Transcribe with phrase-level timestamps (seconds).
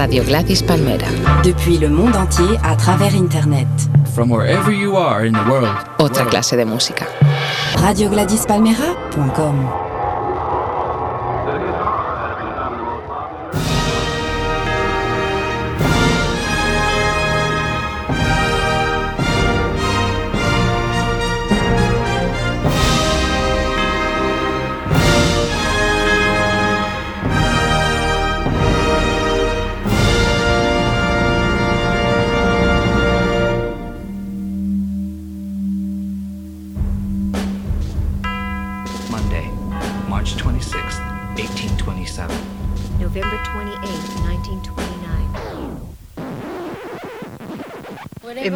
[0.00, 1.08] Radio Gladys Palmera.
[1.44, 3.68] Depuis le monde entier à travers Internet.
[4.14, 5.68] From wherever you are in the world.
[5.98, 7.06] Otra clase de música.
[7.76, 9.89] RadioGladysPalmera.com En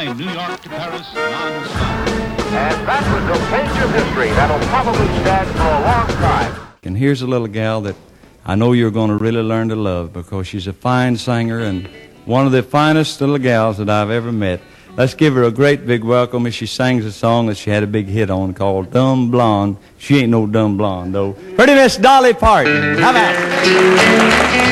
[0.00, 2.08] Person to fly New York to Paris non-stop.
[2.52, 6.66] And that was a page of history that'll probably stand for a long time.
[6.82, 7.96] And here's a little gal that
[8.44, 11.88] I know you're going to really learn to love because she's a fine singer and
[12.24, 14.60] one of the finest little gals that I've ever met.
[14.96, 17.84] Let's give her a great big welcome as she sings a song that she had
[17.84, 19.76] a big hit on called Dumb Blonde.
[19.98, 21.34] She ain't no dumb blonde, though.
[21.54, 22.98] Pretty Miss Dolly Parton.
[22.98, 24.69] How about it?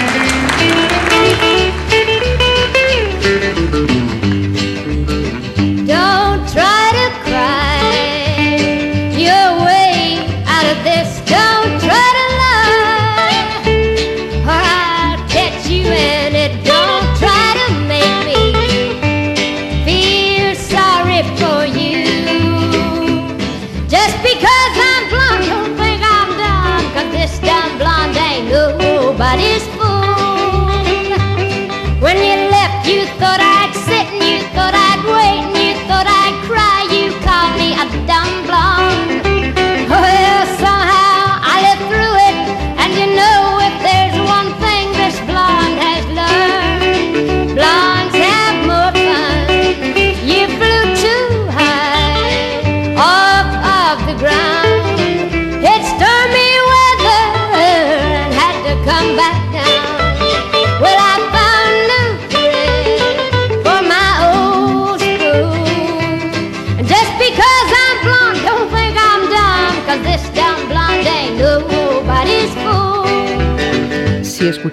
[29.28, 29.97] What is food?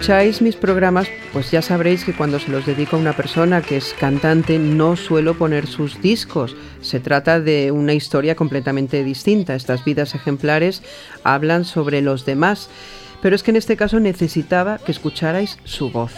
[0.05, 3.77] Escucháis mis programas, pues ya sabréis que cuando se los dedico a una persona que
[3.77, 6.55] es cantante, no suelo poner sus discos.
[6.79, 9.55] Se trata de una historia completamente distinta.
[9.55, 10.83] Estas vidas ejemplares
[11.23, 12.69] hablan sobre los demás.
[13.19, 16.13] Pero es que en este caso necesitaba que escucharais su voz.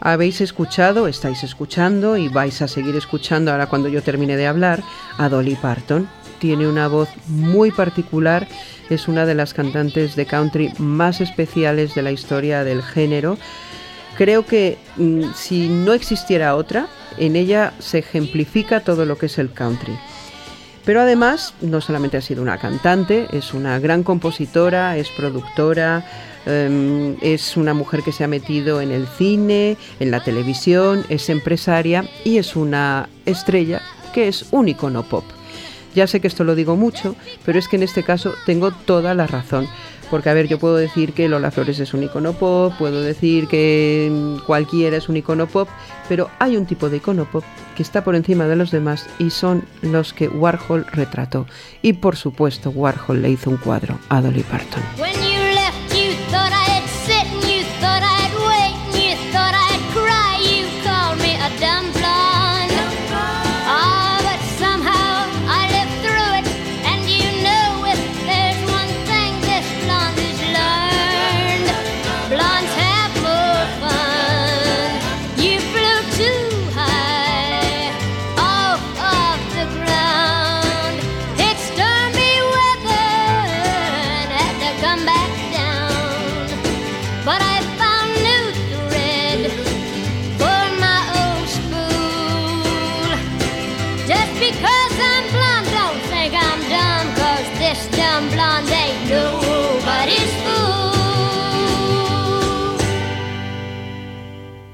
[0.00, 4.80] Habéis escuchado, estáis escuchando y vais a seguir escuchando ahora cuando yo termine de hablar
[5.18, 6.08] a Dolly Parton.
[6.42, 8.48] Tiene una voz muy particular
[8.90, 13.38] es una de las cantantes de country más especiales de la historia del género.
[14.16, 19.38] Creo que mm, si no existiera otra, en ella se ejemplifica todo lo que es
[19.38, 19.96] el country.
[20.84, 26.04] Pero además, no solamente ha sido una cantante, es una gran compositora, es productora,
[26.44, 31.28] em, es una mujer que se ha metido en el cine, en la televisión, es
[31.28, 33.80] empresaria y es una estrella
[34.12, 35.24] que es un icono pop.
[35.94, 37.14] Ya sé que esto lo digo mucho,
[37.44, 39.68] pero es que en este caso tengo toda la razón.
[40.10, 43.48] Porque, a ver, yo puedo decir que Lola Flores es un icono pop, puedo decir
[43.48, 45.70] que mm, cualquiera es un icono pop,
[46.06, 47.42] pero hay un tipo de icono pop
[47.74, 51.46] que está por encima de los demás y son los que Warhol retrató.
[51.80, 54.82] Y por supuesto, Warhol le hizo un cuadro a Dolly Parton.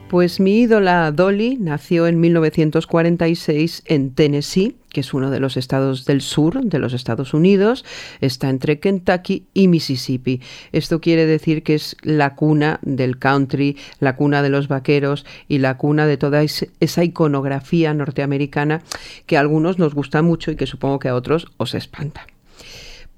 [0.09, 6.07] Pues mi ídola Dolly nació en 1946 en Tennessee, que es uno de los estados
[6.07, 7.85] del sur de los Estados Unidos,
[8.23, 10.41] está entre Kentucky y Mississippi.
[10.73, 15.59] Esto quiere decir que es la cuna del country, la cuna de los vaqueros y
[15.59, 18.81] la cuna de toda esa iconografía norteamericana
[19.27, 22.27] que a algunos nos gusta mucho y que supongo que a otros os espanta.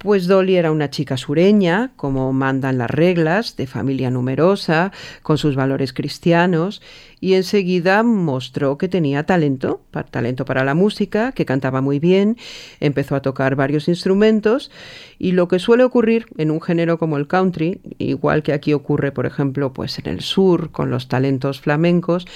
[0.02, 4.92] Pues Dolly era una chica sureña, como mandan las reglas, de familia numerosa,
[5.22, 6.80] con sus valores cristianos,
[7.20, 12.36] y enseguida mostró que tenía talento, talento para la música, que cantaba muy bien,
[12.80, 14.70] empezó a tocar varios instrumentos,
[15.18, 19.12] y lo que suele ocurrir en un género como el country, igual que aquí ocurre,
[19.12, 22.26] por ejemplo, pues en el sur, con los talentos flamencos,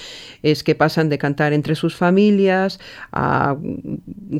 [0.43, 2.79] es que pasan de cantar entre sus familias
[3.11, 3.57] a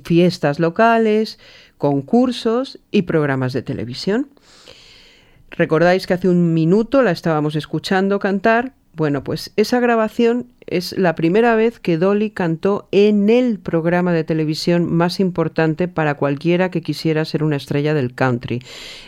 [0.04, 1.40] fiestas locales,
[1.78, 4.30] concursos y programas de televisión.
[5.52, 8.74] ¿Recordáis que hace un minuto la estábamos escuchando cantar?
[8.96, 14.24] Bueno, pues esa grabación es la primera vez que Dolly cantó en el programa de
[14.24, 18.62] televisión más importante para cualquiera que quisiera ser una estrella del country,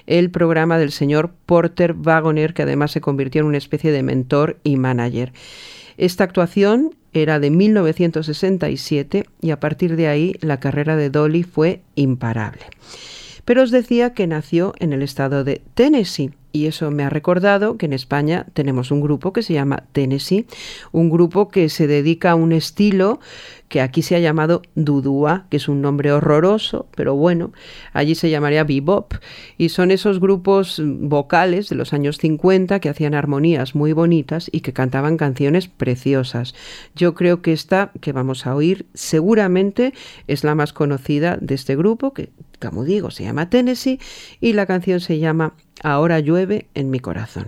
[0.05, 4.57] el programa del señor Porter Wagoner, que además se convirtió en una especie de mentor
[4.65, 5.31] y manager.
[5.97, 11.81] Esta actuación era de 1967 y a partir de ahí la carrera de Dolly fue
[11.95, 12.65] imparable.
[13.45, 17.77] Pero os decía que nació en el estado de Tennessee y eso me ha recordado
[17.77, 20.47] que en España tenemos un grupo que se llama Tennessee,
[20.91, 23.19] un grupo que se dedica a un estilo
[23.67, 27.51] que aquí se ha llamado Dudúa, que es un nombre horroroso, pero bueno,
[27.93, 29.13] allí se llamaría bebop,
[29.57, 34.61] y son esos grupos vocales de los años 50 que hacían armonías muy bonitas y
[34.61, 36.55] que cantaban canciones preciosas.
[36.95, 39.93] Yo creo que esta que vamos a oír seguramente
[40.27, 42.29] es la más conocida de este grupo, que
[42.61, 43.99] como digo se llama Tennessee,
[44.41, 47.47] y la canción se llama Ahora llueve en mi corazón.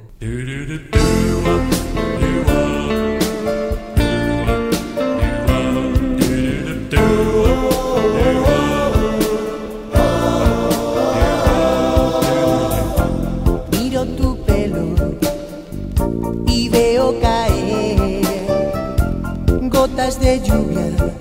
[20.18, 21.19] de lluvia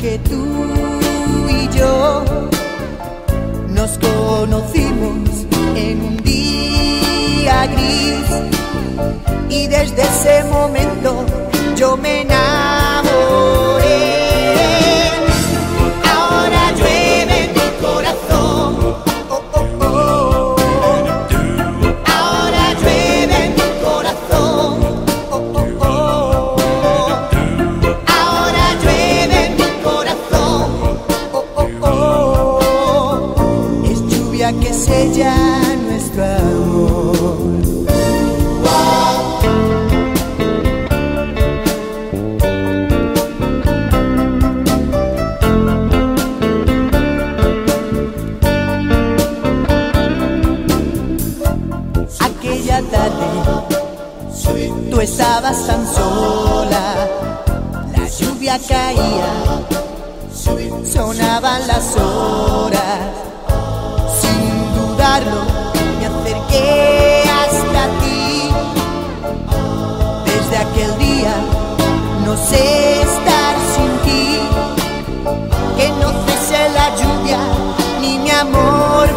[0.00, 0.44] que tú
[1.48, 2.24] y yo
[3.68, 8.26] nos conocimos en un día gris
[9.48, 11.24] y desde ese momento
[11.76, 13.75] yo me enamoré.
[58.66, 59.32] caía,
[60.84, 63.00] sonaban las horas,
[64.20, 65.42] sin dudarlo
[65.98, 68.50] me acerqué hasta ti.
[70.24, 71.34] Desde aquel día
[72.24, 74.38] no sé estar sin ti,
[75.76, 77.38] que no cese la lluvia
[78.00, 79.15] ni mi amor.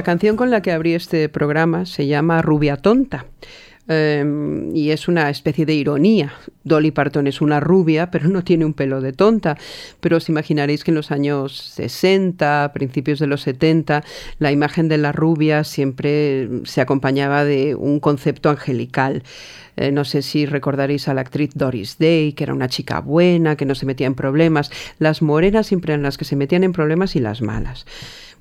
[0.00, 3.26] La canción con la que abrí este programa se llama Rubia Tonta.
[3.86, 6.32] Em, y es una especie de ironía.
[6.64, 9.58] Dolly Parton es una rubia, pero no tiene un pelo de tonta.
[10.00, 14.02] Pero os imaginaréis que en los años 60, principios de los 70,
[14.38, 19.22] la imagen de la rubia siempre se acompañaba de un concepto angelical.
[19.76, 23.56] Eh, no sé si recordaréis a la actriz Doris Day, que era una chica buena,
[23.56, 24.70] que no se metía en problemas.
[24.98, 27.84] Las morenas siempre eran las que se metían en problemas y las malas.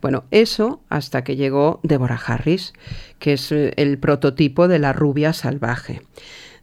[0.01, 2.73] Bueno, eso hasta que llegó Deborah Harris,
[3.19, 6.01] que es eh, el prototipo de la rubia salvaje.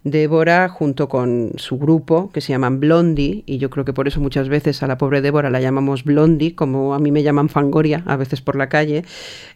[0.06, 4.20] Débora, junto con su grupo, que se llaman Blondie, y yo creo que por eso
[4.20, 8.04] muchas veces a la pobre Débora la llamamos Blondie, como a mí me llaman Fangoria
[8.06, 9.04] a veces por la calle,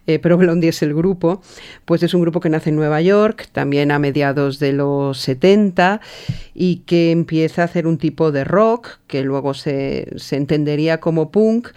[0.09, 1.41] eh, pero Blondie es el grupo,
[1.85, 6.01] pues es un grupo que nace en Nueva York, también a mediados de los 70,
[6.53, 11.31] y que empieza a hacer un tipo de rock, que luego se, se entendería como
[11.31, 11.69] punk,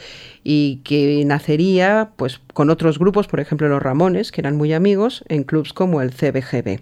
[0.43, 5.23] y que nacería pues con otros grupos, por ejemplo los Ramones, que eran muy amigos,
[5.27, 6.79] en clubs como el CBGB.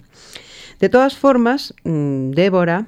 [0.82, 2.88] De todas formas, mm, Débora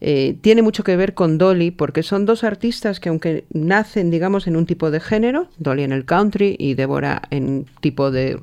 [0.00, 4.46] eh, tiene mucho que ver con Dolly porque son dos artistas que aunque nacen, digamos,
[4.46, 8.38] en un tipo de género, Dolly en el country y Débora en un tipo de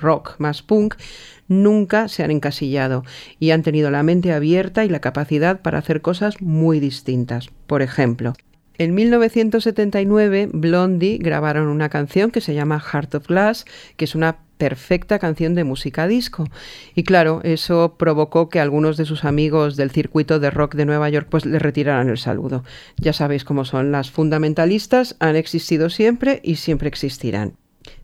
[0.00, 0.94] rock más punk,
[1.48, 3.04] nunca se han encasillado
[3.40, 7.48] y han tenido la mente abierta y la capacidad para hacer cosas muy distintas.
[7.66, 8.34] Por ejemplo,
[8.76, 13.64] en 1979, Blondie grabaron una canción que se llama Heart of Glass,
[13.96, 16.44] que es una perfecta canción de música disco.
[16.94, 21.08] Y claro, eso provocó que algunos de sus amigos del circuito de rock de Nueva
[21.08, 22.64] York pues le retiraran el saludo.
[22.96, 27.54] Ya sabéis cómo son las fundamentalistas, han existido siempre y siempre existirán.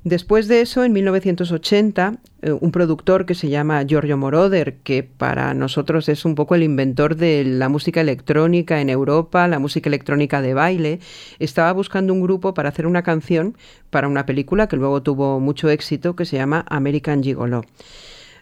[0.04, 5.54] Después de eso, en 1980, eh, un productor que se llama Giorgio Moroder, que para
[5.54, 10.42] nosotros es un poco el inventor de la música electrónica en Europa, la música electrónica
[10.42, 11.00] de baile,
[11.38, 13.56] estaba buscando un grupo para hacer una canción
[13.90, 17.62] para una película que luego tuvo mucho éxito, que se llama American Gigolo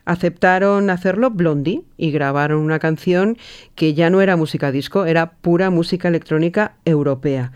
[0.04, 3.38] aceptaron hacerlo Blondie y grabaron una canción
[3.74, 7.52] que ya no era música disco, era pura música electrónica europea.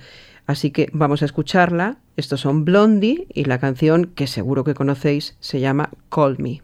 [0.47, 1.99] Así que vamos a escucharla.
[2.17, 6.61] Estos son Blondie y la canción que seguro que conocéis se llama Call Me.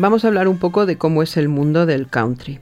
[0.00, 2.60] Vamos a hablar un poco de cómo es el mundo del country.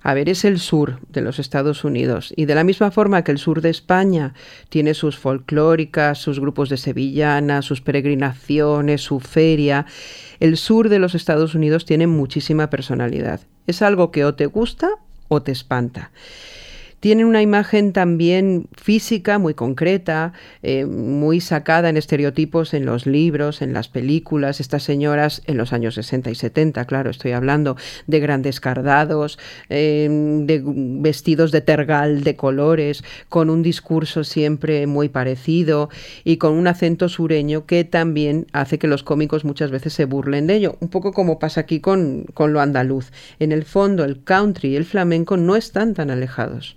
[0.00, 3.32] A ver, es el sur de los Estados Unidos y de la misma forma que
[3.32, 4.32] el sur de España
[4.68, 9.86] tiene sus folclóricas, sus grupos de sevillanas, sus peregrinaciones, su feria,
[10.38, 13.40] el sur de los Estados Unidos tiene muchísima personalidad.
[13.66, 14.88] Es algo que o te gusta
[15.26, 16.12] o te espanta.
[17.00, 20.32] Tienen una imagen también física muy concreta,
[20.64, 24.58] eh, muy sacada en estereotipos en los libros, en las películas.
[24.58, 27.76] Estas señoras en los años 60 y 70, claro, estoy hablando
[28.08, 30.08] de grandes cardados, eh,
[30.42, 35.90] de vestidos de tergal de colores, con un discurso siempre muy parecido
[36.24, 40.48] y con un acento sureño que también hace que los cómicos muchas veces se burlen
[40.48, 40.76] de ello.
[40.80, 43.12] Un poco como pasa aquí con, con lo andaluz.
[43.38, 46.76] En el fondo, el country y el flamenco no están tan alejados.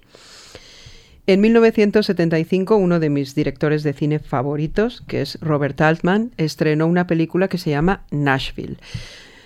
[1.28, 7.08] En 1975, uno de mis directores de cine favoritos, que es Robert Altman, estrenó una
[7.08, 8.78] película que se llama Nashville.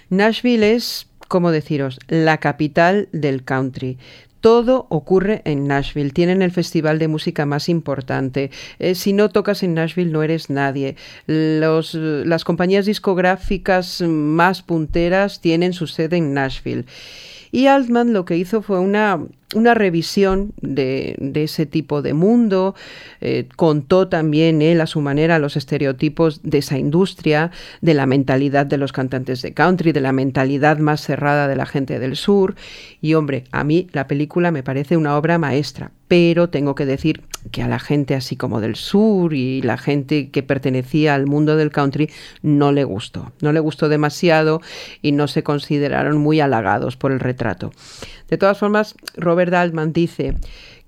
[0.09, 3.97] Nashville es, como deciros, la capital del country
[4.45, 6.11] todo ocurre en Nashville.
[6.11, 8.51] Tienen el festival de música más importante.
[8.77, 10.97] Eh, si no tocas en Nashville no eres nadie.
[11.25, 16.85] las compañías discográficas más punteras tienen su sede en Nashville.
[17.51, 19.19] Y Altman lo que hizo fue una
[19.55, 22.75] una revisión de, ese tipo de mundo,
[23.21, 28.65] eh, contó también él a su manera los estereotipos de esa industria, de la mentalidad
[28.65, 32.55] de los cantantes de country, de la mentalidad más cerrada de la gente del sur.
[33.01, 37.23] Y hombre, a mí la película me parece una obra maestra, pero tengo que decir
[37.51, 41.55] que a la gente así como del sur y la gente que pertenecía al mundo
[41.55, 42.09] del country
[42.41, 44.61] no le gustó, no le gustó demasiado
[45.01, 47.71] y no se consideraron muy halagados por el retrato.
[48.29, 50.35] De todas formas, Robert Altman dice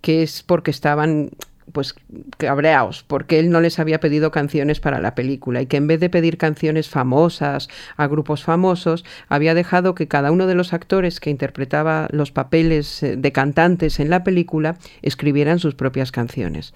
[0.02, 1.32] que es porque estaban
[1.72, 1.96] pues
[2.38, 6.00] cabreados, porque él no les había pedido canciones para la película y que en vez
[6.00, 11.20] de pedir canciones famosas a grupos famosos, había dejado que cada uno de los actores
[11.20, 16.74] que interpretaba los papeles eh, de cantantes en la película escribieran sus propias canciones.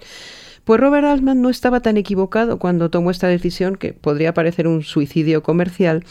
[0.64, 4.82] Pues Robert Altman no estaba tan equivocado cuando tomó esta decisión, que podría parecer un
[4.82, 6.04] suicidio comercial,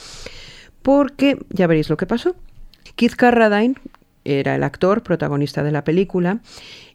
[0.81, 2.35] porque ya veréis lo que pasó.
[2.95, 3.75] Keith Carradine,
[4.25, 6.39] era el actor protagonista de la película.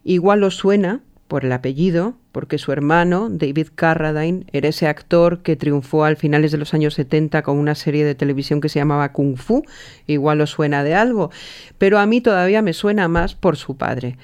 [0.04, 5.56] Igual lo suena por el apellido, porque su hermano, David Carradine, era ese actor que
[5.56, 9.12] triunfó al finales de los años 70 con una serie de televisión que se llamaba
[9.12, 9.64] Kung Fu.
[10.06, 11.30] Igual lo suena de algo,
[11.78, 14.18] pero a mí todavía me suena más por su padre.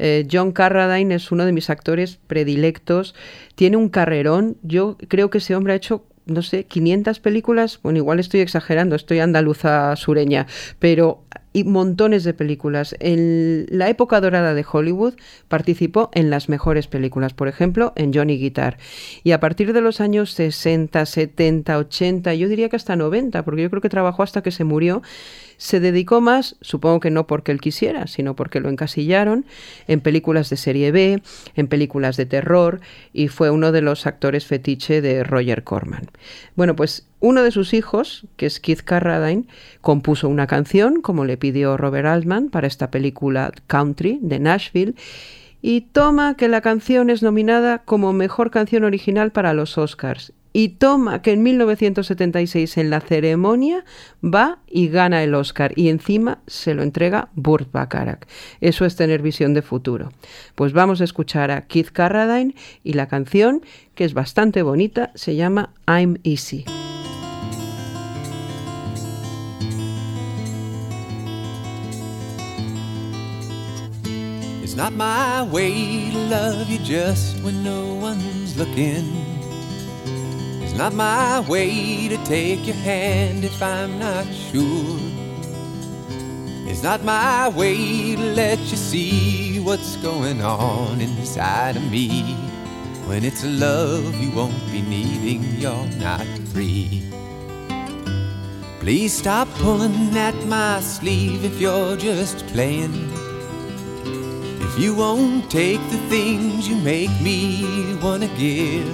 [0.00, 3.14] Eh, John Carradine es uno de mis actores predilectos,
[3.54, 7.96] tiene un carrerón, yo creo que ese hombre ha hecho no sé, 500 películas, bueno,
[7.96, 10.46] igual estoy exagerando, estoy andaluza sureña,
[10.78, 12.94] pero y montones de películas.
[13.00, 15.14] En la época dorada de Hollywood
[15.48, 18.78] participó en las mejores películas, por ejemplo, en Johnny Guitar.
[19.24, 23.62] Y a partir de los años 60, 70, 80, yo diría que hasta 90, porque
[23.62, 25.02] yo creo que trabajó hasta que se murió,
[25.56, 29.44] se dedicó más, supongo que no porque él quisiera, sino porque lo encasillaron,
[29.88, 31.20] en películas de serie B,
[31.56, 32.80] en películas de terror,
[33.12, 36.10] y fue uno de los actores fetiche de Roger Corman.
[36.54, 39.44] Bueno, pues uno de sus hijos, que es Keith Carradine,
[39.80, 44.94] compuso una canción, como le pidió Robert Altman, para esta película Country de Nashville,
[45.60, 50.32] y toma que la canción es nominada como mejor canción original para los Oscars.
[50.52, 53.84] Y toma que en 1976 en la ceremonia
[54.24, 58.26] va y gana el Oscar y encima se lo entrega Burt Bacharach.
[58.60, 60.10] Eso es tener visión de futuro.
[60.54, 63.62] Pues vamos a escuchar a Keith Carradine y la canción,
[63.94, 66.64] que es bastante bonita, se llama I'm Easy.
[74.78, 79.10] Not my way to love you just when no one's looking.
[80.62, 85.00] It's not my way to take your hand if I'm not sure.
[86.70, 92.36] It's not my way to let you see what's going on inside of me.
[93.08, 97.02] When it's a love you won't be needing, you're not free.
[98.78, 103.27] Please stop pulling at my sleeve if you're just playing.
[104.78, 108.86] You won't take the things you make me wanna give.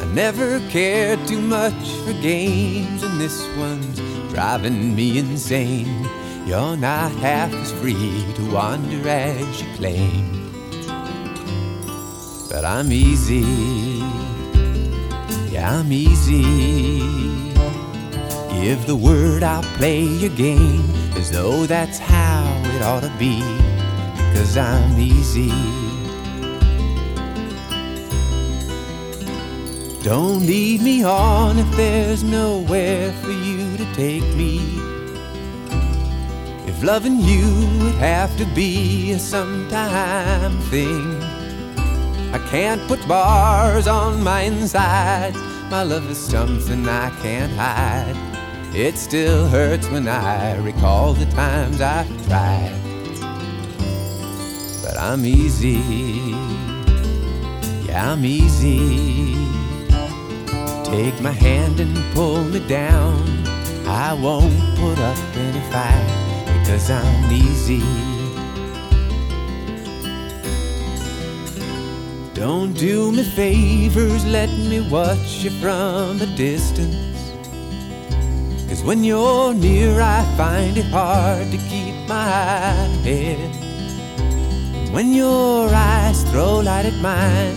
[0.00, 3.98] I never cared too much for games, and this one's
[4.32, 6.08] driving me insane.
[6.46, 10.52] You're not half as free to wander as you claim.
[12.48, 13.44] But I'm easy,
[15.50, 17.02] yeah, I'm easy.
[18.62, 22.44] Give the word, I'll play your game as though that's how
[22.76, 23.63] it ought to be
[24.34, 25.50] cause I'm easy.
[30.02, 34.58] Don't lead me on if there's nowhere for you to take me.
[36.66, 37.46] If loving you
[37.82, 41.22] would have to be a sometime thing,
[42.34, 45.38] I can't put bars on my insides.
[45.70, 48.16] My love is something I can't hide.
[48.74, 52.83] It still hurts when I recall the times I've tried.
[54.94, 55.82] But I'm easy.
[57.86, 59.34] Yeah, I'm easy.
[60.84, 63.26] Take my hand and pull me down.
[63.86, 67.82] I won't put up any fight because I'm easy.
[72.34, 77.32] Don't do me favors, let me watch you from a distance.
[78.68, 82.70] Cause when you're near, I find it hard to keep my
[83.02, 83.63] head.
[84.94, 87.56] When your eyes throw light at mine,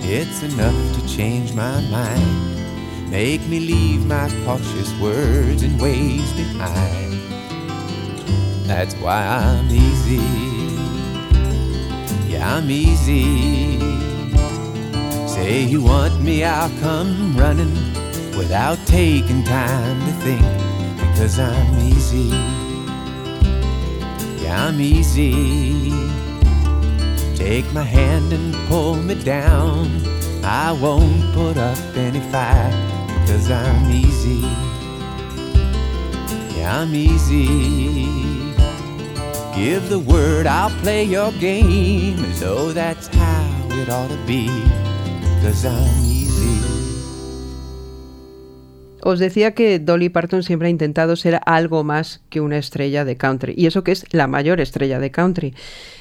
[0.00, 3.10] it's enough to change my mind.
[3.10, 7.20] Make me leave my cautious words and ways behind.
[8.66, 10.24] That's why I'm easy.
[12.32, 13.78] Yeah, I'm easy.
[15.28, 17.74] Say you want me, I'll come running
[18.38, 20.46] without taking time to think.
[20.96, 22.30] Because I'm easy.
[24.42, 26.19] Yeah, I'm easy.
[27.40, 29.88] Take my hand and pull me down.
[30.44, 32.70] I won't put up any fight
[33.08, 34.46] because I'm easy.
[36.54, 37.46] Yeah, I'm easy.
[39.56, 44.46] Give the word, I'll play your game as though that's how it ought to be.
[45.36, 46.69] Because I'm easy.
[49.02, 53.16] Os decía que Dolly Parton siempre ha intentado ser algo más que una estrella de
[53.16, 55.54] country, y eso que es la mayor estrella de country.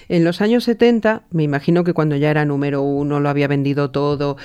[0.10, 3.92] En los años 70, me imagino que cuando ya era número uno, lo había vendido
[3.92, 4.38] todo,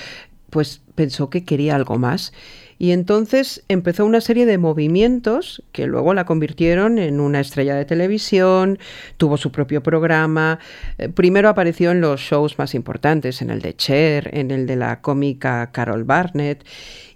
[0.51, 2.33] pues pensó que quería algo más.
[2.79, 7.85] Y entonces empezó una serie de movimientos que luego la convirtieron en una estrella de
[7.85, 8.79] televisión,
[9.17, 10.59] tuvo su propio programa,
[10.99, 14.77] eh, primero apareció en los shows más importantes, en el de Cher, en el de
[14.77, 16.65] la cómica Carol Barnett,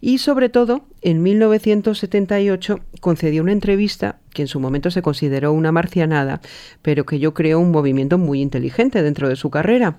[0.00, 5.72] y sobre todo en 1978 concedió una entrevista que en su momento se consideró una
[5.72, 6.40] marcianada,
[6.82, 9.96] pero que yo creo un movimiento muy inteligente dentro de su carrera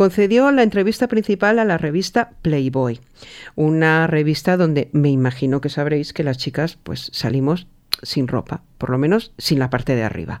[0.00, 3.00] concedió la entrevista principal a la revista Playboy,
[3.54, 7.66] una revista donde me imagino que sabréis que las chicas pues salimos
[8.02, 10.40] sin ropa, por lo menos sin la parte de arriba.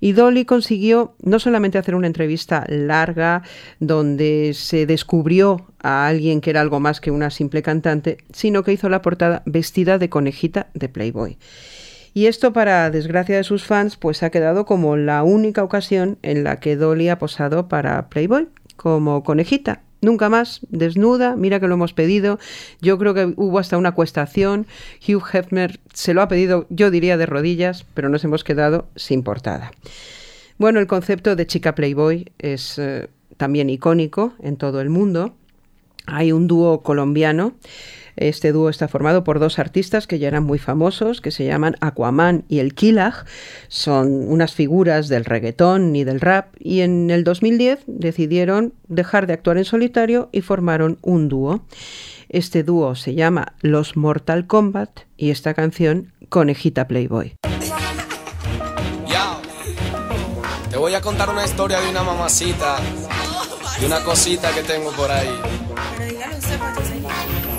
[0.00, 3.42] Y Dolly consiguió no solamente hacer una entrevista larga
[3.78, 8.72] donde se descubrió a alguien que era algo más que una simple cantante, sino que
[8.72, 11.36] hizo la portada vestida de conejita de Playboy.
[12.14, 16.42] Y esto, para desgracia de sus fans, pues ha quedado como la única ocasión en
[16.42, 19.82] la que Dolly ha posado para Playboy como conejita.
[20.00, 22.38] Nunca más, desnuda, mira que lo hemos pedido.
[22.80, 24.66] Yo creo que hubo hasta una cuestación.
[25.06, 29.24] Hugh Hefner se lo ha pedido, yo diría de rodillas, pero nos hemos quedado sin
[29.24, 29.72] portada.
[30.56, 35.34] Bueno, el concepto de chica Playboy es eh, también icónico en todo el mundo.
[36.06, 37.54] Hay un dúo colombiano
[38.20, 41.76] este dúo está formado por dos artistas que ya eran muy famosos, que se llaman
[41.80, 43.24] Aquaman y El Killag.
[43.68, 49.34] Son unas figuras del reggaetón y del rap y en el 2010 decidieron dejar de
[49.34, 51.64] actuar en solitario y formaron un dúo.
[52.28, 57.34] Este dúo se llama Los Mortal Kombat y esta canción Conejita Playboy.
[60.70, 62.76] Te voy a contar una historia de una mamacita,
[63.80, 65.28] de una cosita que tengo por ahí.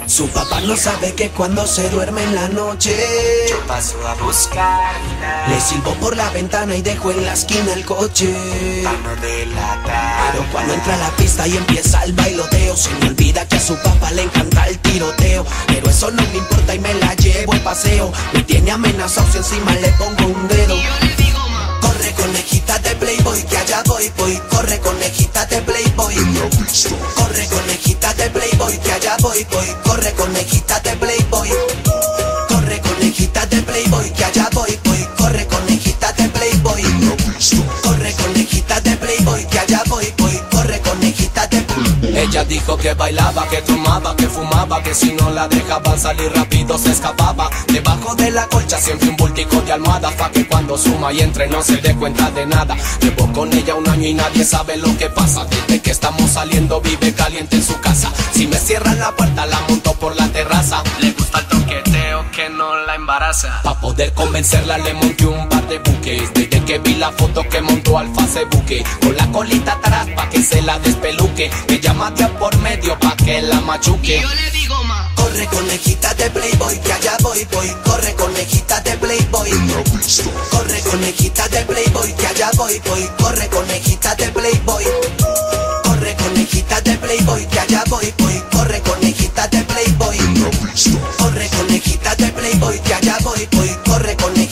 [0.09, 2.97] Su papá no sabe que cuando se duerme en la noche
[3.47, 7.85] Yo paso a buscarla Le silbo por la ventana y dejo en la esquina el
[7.85, 8.33] coche.
[8.83, 13.47] No delatar Pero cuando entra a la pista y empieza el bailoteo Se me olvida
[13.47, 15.45] que a su papá le encanta el tiroteo.
[15.67, 18.11] Pero eso no me importa y me la llevo al paseo.
[18.33, 20.75] Me tiene amenazado si encima le pongo un dedo
[22.39, 24.41] conejita de Playboy que allá voy, voy.
[24.49, 26.15] Corre conejita de Playboy.
[27.15, 29.67] Corre conejita de Playboy que allá voy, voy.
[29.83, 31.49] Corre conejita de Playboy.
[32.47, 34.88] Corre conejita de Playboy que allá voy, voy
[42.29, 46.77] Ella dijo que bailaba, que tomaba, que fumaba, que si no la dejaban salir rápido
[46.77, 47.49] se escapaba.
[47.73, 51.47] Debajo de la colcha siempre un bultico de almohada, pa' que cuando suma y entre
[51.47, 52.77] no se dé cuenta de nada.
[53.01, 55.47] Llevo con ella un año y nadie sabe lo que pasa.
[55.49, 58.11] Desde que estamos saliendo vive caliente en su casa.
[58.31, 60.83] Si me cierran la puerta la monto por la terraza.
[60.99, 63.59] Le gusta el toqueteo que no la embaraza.
[63.63, 66.31] Pa' poder convencerla le monté un par de buques.
[66.35, 68.65] Desde que vi la foto que montó al Facebook.
[69.01, 71.49] Con la colita atrás pa' que se la despeluque.
[71.67, 74.21] Me llama por medio pa' que la machuque.
[74.21, 74.75] Yo le digo
[75.15, 77.69] Corre conejita de Playboy, que allá voy, voy.
[77.85, 79.51] Corre conejita de Playboy.
[80.51, 83.09] Corre conejita de Playboy, que allá voy, voy.
[83.17, 84.85] Corre conejita de Playboy.
[85.83, 88.43] Corre conejita de Playboy, que allá voy, voy.
[88.51, 90.17] Corre conejita de Playboy.
[91.17, 93.69] Corre conejita de Playboy, que allá voy, voy.
[93.85, 94.48] Corre conejita de Playboy.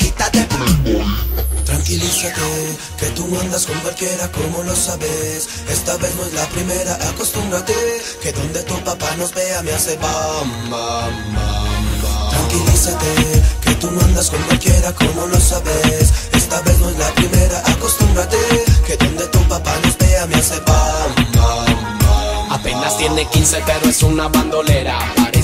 [1.87, 5.47] Tranquilízate, que tú andas con cualquiera como lo sabes.
[5.69, 7.73] Esta vez no es la primera, acostúmbrate.
[8.21, 12.29] Que donde tu papá nos vea me hace bam, bam, bam.
[12.29, 16.11] Tranquilízate, que tú andas con cualquiera como lo sabes.
[16.33, 18.37] Esta vez no es la primera, acostúmbrate.
[18.85, 22.51] Que donde tu papá nos vea me hace bam, bam, bam.
[22.51, 24.99] Apenas tiene 15 pero es una bandolera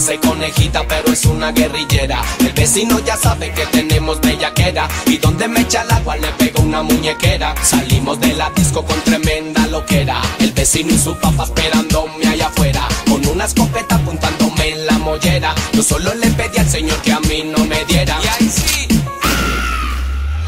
[0.05, 2.21] Parece conejita pero es una guerrillera.
[2.39, 4.89] El vecino ya sabe que tenemos bellaquera.
[5.05, 7.55] Y donde me echa el agua le pego una muñequera.
[7.63, 10.21] Salimos de la disco con tremenda loquera.
[10.39, 12.85] El vecino y su papá esperándome allá afuera.
[13.07, 15.55] Con una escopeta apuntándome en la mollera.
[15.71, 18.19] Yo solo le pedí al señor que a mí no me diera.
[18.21, 18.87] Y ahí sí.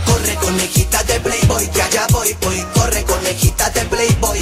[0.05, 2.65] Corre conejita de Playboy, que allá voy.
[2.73, 4.39] Corre conejita de Playboy.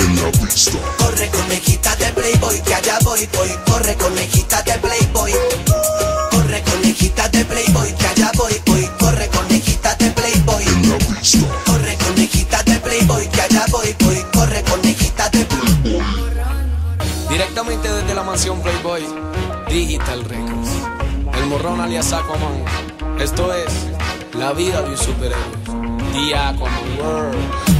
[0.98, 3.50] Corre conejita de Playboy, que allá voy, voy.
[3.66, 5.34] Corre conejita de Playboy.
[6.32, 8.90] Corre conejita de Playboy, que allá voy, voy.
[9.00, 10.66] Corre conejita de Playboy.
[11.66, 14.26] Corre conejita de Playboy, que allá voy, voy.
[14.34, 16.04] Corre conejita de Playboy.
[17.30, 19.04] Directamente desde la mansión Playboy
[19.68, 20.70] Digital Records
[21.34, 22.64] El morrón alias Aquaman
[23.20, 23.74] Esto es
[24.36, 25.42] la vida de un superhéroe
[26.14, 27.73] The Aquaman World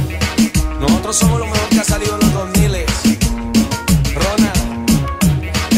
[0.86, 2.84] Nosotros somos lo mejor que ha salido en los 2000
[4.14, 4.90] Ronald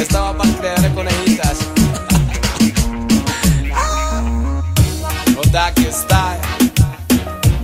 [0.01, 1.59] Estaba para crear conejitas.
[5.39, 6.41] Otaki Style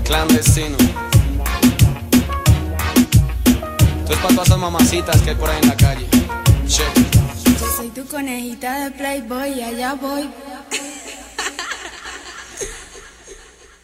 [0.04, 0.76] Clandestino.
[3.98, 6.06] Esto es para todas esas mamacitas que hay por ahí en la calle
[6.68, 6.94] Check
[7.58, 10.30] Yo soy tu conejita de Playboy y allá voy.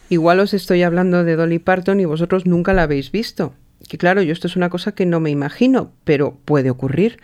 [0.09, 3.53] Igual os estoy hablando de Dolly Parton y vosotros nunca la habéis visto.
[3.87, 7.19] Que claro, yo esto es una cosa que no me imagino, pero puede ocurrir.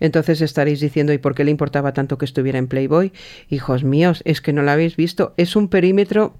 [0.00, 3.12] Entonces estaréis diciendo, ¿y por qué le importaba tanto que estuviera en Playboy?
[3.48, 5.34] Hijos míos, es que no la habéis visto.
[5.36, 6.34] Es un perímetro...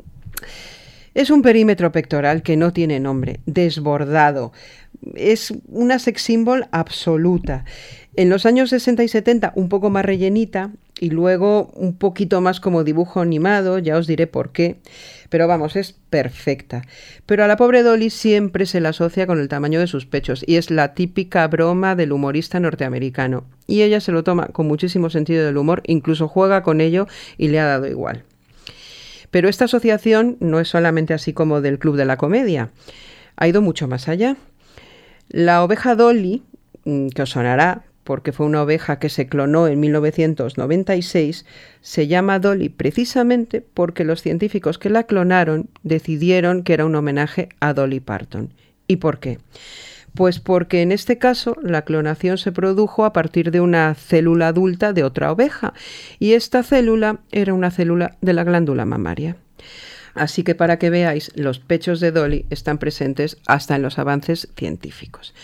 [1.15, 4.53] Es un perímetro pectoral que no tiene nombre, desbordado.
[5.15, 7.67] Es una sex symbol absoluta.
[8.17, 10.71] En los años 60 y 70 un poco más rellenita
[11.03, 14.77] y luego un poquito más como dibujo animado, ya os diré por qué.
[15.31, 16.83] Pero vamos, es perfecta.
[17.27, 20.45] Pero a la pobre Dolly siempre se la asocia con el tamaño de sus pechos
[20.47, 23.43] y es la típica broma del humorista norteamericano.
[23.67, 27.49] Y ella se lo toma con muchísimo sentido del humor, incluso juega con ello y
[27.49, 28.23] le ha dado igual.
[29.33, 32.71] Pero esta asociación no es solamente así como del Club de la Comedia,
[33.35, 34.37] ha ido mucho más allá.
[35.31, 36.45] La oveja Dolly,
[36.85, 41.47] mm, que os sonará porque fue una oveja que se clonó en 1996,
[41.81, 47.49] se llama Dolly precisamente porque los científicos que la clonaron decidieron que era un homenaje
[47.61, 48.53] a Dolly Parton.
[48.87, 49.39] ¿Y por qué?
[50.15, 54.93] Pues porque en este caso la clonación se produjo a partir de una célula adulta
[54.93, 55.73] de otra oveja
[56.19, 59.37] y esta célula era una célula de la glándula mamaria.
[60.15, 64.49] Así que para que veáis, los pechos de Dolly están presentes hasta en los avances
[64.57, 65.35] científicos.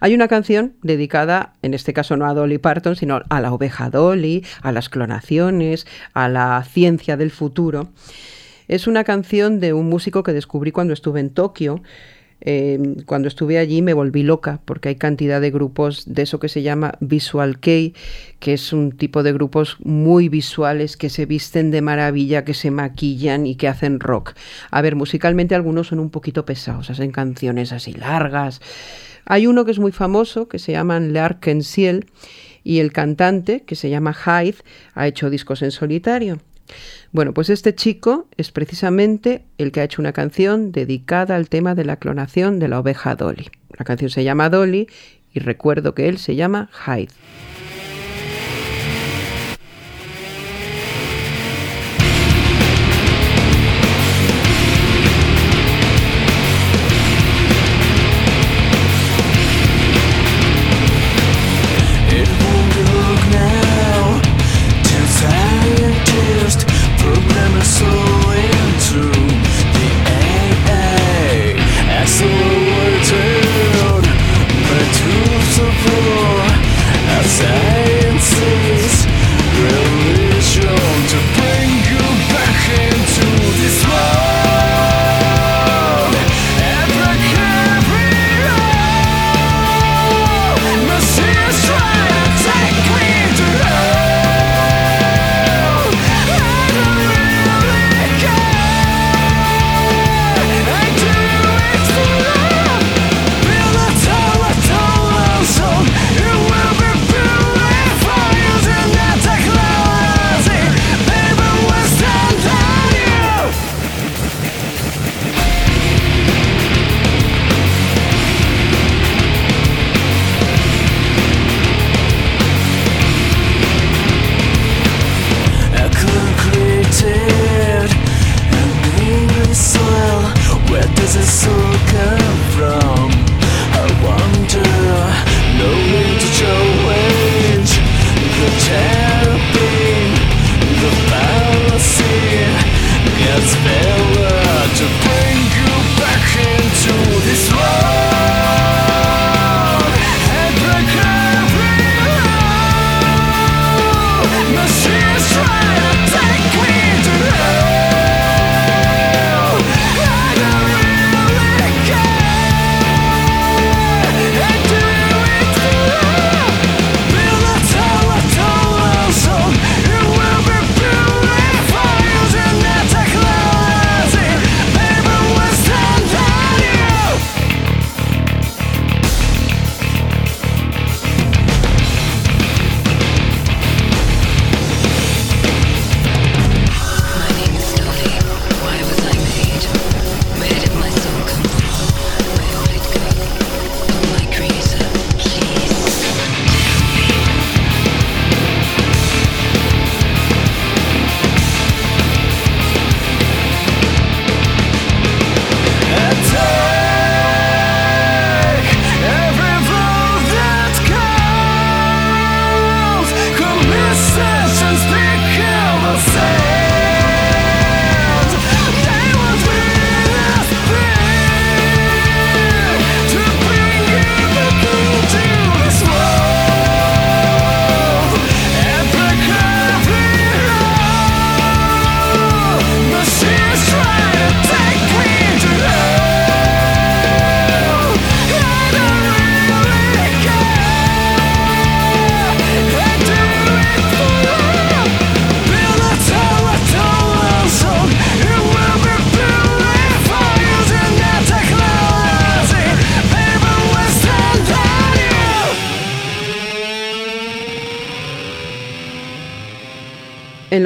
[0.00, 3.90] Hay una canción dedicada, en este caso no a Dolly Parton, sino a la oveja
[3.90, 7.90] Dolly, a las clonaciones, a la ciencia del futuro.
[8.68, 11.82] Es una canción de un músico que descubrí cuando estuve en Tokio,
[12.44, 16.48] eh, cuando estuve allí me volví loca porque hay cantidad de grupos de eso que
[16.48, 17.94] se llama Visual Kei,
[18.40, 22.72] que es un tipo de grupos muy visuales que se visten de maravilla, que se
[22.72, 24.34] maquillan y que hacen rock.
[24.72, 28.60] A ver, musicalmente algunos son un poquito pesados, hacen canciones así largas.
[29.24, 32.06] Hay uno que es muy famoso que se llama L'Arc-en-Ciel
[32.64, 34.56] y el cantante, que se llama Hyde,
[34.94, 36.38] ha hecho discos en solitario.
[37.12, 41.74] Bueno, pues este chico es precisamente el que ha hecho una canción dedicada al tema
[41.74, 43.50] de la clonación de la oveja Dolly.
[43.78, 44.88] La canción se llama Dolly
[45.34, 47.12] y recuerdo que él se llama Hyde.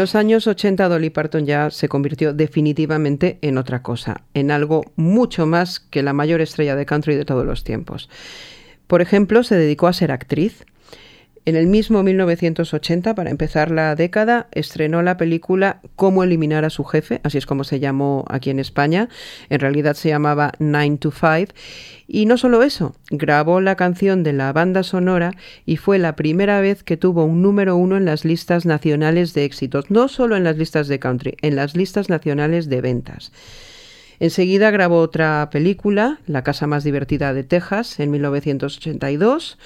[0.06, 5.46] Los años 80 Dolly Parton ya se convirtió definitivamente en otra cosa, en algo mucho
[5.46, 8.08] más que la mayor estrella de country de todos los tiempos.
[8.86, 10.64] Por ejemplo, se dedicó a ser actriz.
[11.46, 16.82] En el mismo 1980, para empezar la década, estrenó la película Cómo eliminar a su
[16.82, 19.08] jefe, así es como se llamó aquí en España.
[19.48, 21.50] En realidad se llamaba Nine to Five.
[22.08, 25.34] Y no solo eso, grabó la canción de la banda sonora
[25.64, 29.44] y fue la primera vez que tuvo un número uno en las listas nacionales de
[29.44, 33.30] éxitos, no solo en las listas de country, en las listas nacionales de ventas.
[34.18, 39.58] Enseguida grabó otra película, La casa más divertida de Texas, en 1982.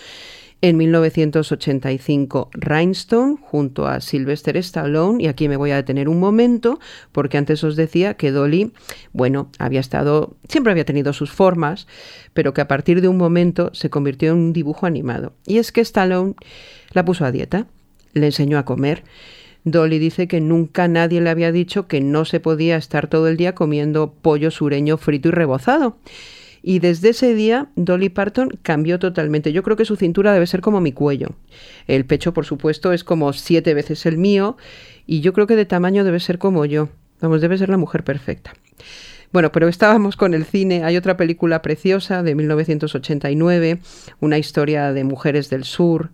[0.62, 6.78] En 1985 Rhinestone junto a Sylvester Stallone y aquí me voy a detener un momento
[7.12, 8.72] porque antes os decía que Dolly,
[9.14, 11.86] bueno, había estado, siempre había tenido sus formas,
[12.34, 15.32] pero que a partir de un momento se convirtió en un dibujo animado.
[15.46, 16.34] Y es que Stallone
[16.92, 17.66] la puso a dieta,
[18.12, 19.02] le enseñó a comer.
[19.64, 23.38] Dolly dice que nunca nadie le había dicho que no se podía estar todo el
[23.38, 25.96] día comiendo pollo sureño frito y rebozado.
[26.62, 29.52] Y desde ese día Dolly Parton cambió totalmente.
[29.52, 31.28] Yo creo que su cintura debe ser como mi cuello.
[31.86, 34.56] El pecho, por supuesto, es como siete veces el mío
[35.06, 36.88] y yo creo que de tamaño debe ser como yo.
[37.20, 38.52] Vamos, debe ser la mujer perfecta.
[39.32, 40.84] Bueno, pero estábamos con el cine.
[40.84, 43.80] Hay otra película preciosa de 1989,
[44.18, 46.10] una historia de mujeres del sur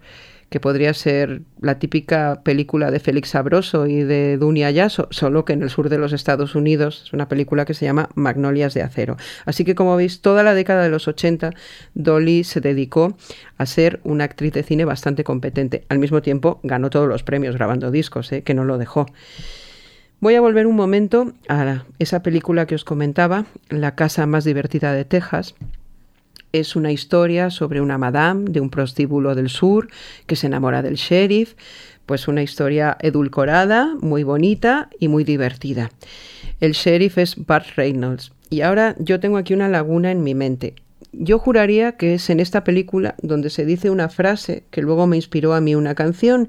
[0.48, 5.52] que podría ser la típica película de Félix Sabroso y de Dunia Yaso, solo que
[5.52, 8.82] en el sur de los Estados Unidos es una película que se llama Magnolias de
[8.82, 9.16] Acero.
[9.44, 11.52] Así que como veis, toda la década de los 80
[11.94, 13.16] Dolly se dedicó
[13.58, 15.84] a ser una actriz de cine bastante competente.
[15.88, 18.42] Al mismo tiempo ganó todos los premios grabando discos, ¿eh?
[18.42, 19.06] que no lo dejó.
[20.18, 24.94] Voy a volver un momento a esa película que os comentaba, La casa más divertida
[24.94, 25.54] de Texas,
[26.52, 29.88] es una historia sobre una madame de un prostíbulo del sur
[30.26, 31.54] que se enamora del sheriff,
[32.06, 35.90] pues una historia edulcorada, muy bonita y muy divertida.
[36.60, 38.32] El sheriff es Bart Reynolds.
[38.48, 40.74] Y ahora yo tengo aquí una laguna en mi mente.
[41.12, 45.16] Yo juraría que es en esta película donde se dice una frase que luego me
[45.16, 46.48] inspiró a mí una canción,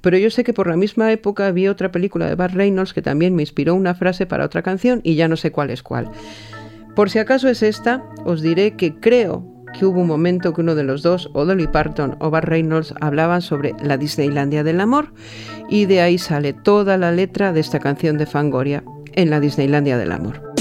[0.00, 3.02] pero yo sé que por la misma época vi otra película de Bart Reynolds que
[3.02, 6.10] también me inspiró una frase para otra canción y ya no sé cuál es cuál.
[6.94, 10.74] Por si acaso es esta, os diré que creo que hubo un momento que uno
[10.74, 15.14] de los dos, o Dolly Parton o Bart Reynolds, hablaban sobre la Disneylandia del amor,
[15.70, 18.84] y de ahí sale toda la letra de esta canción de Fangoria
[19.14, 20.51] en la Disneylandia del amor.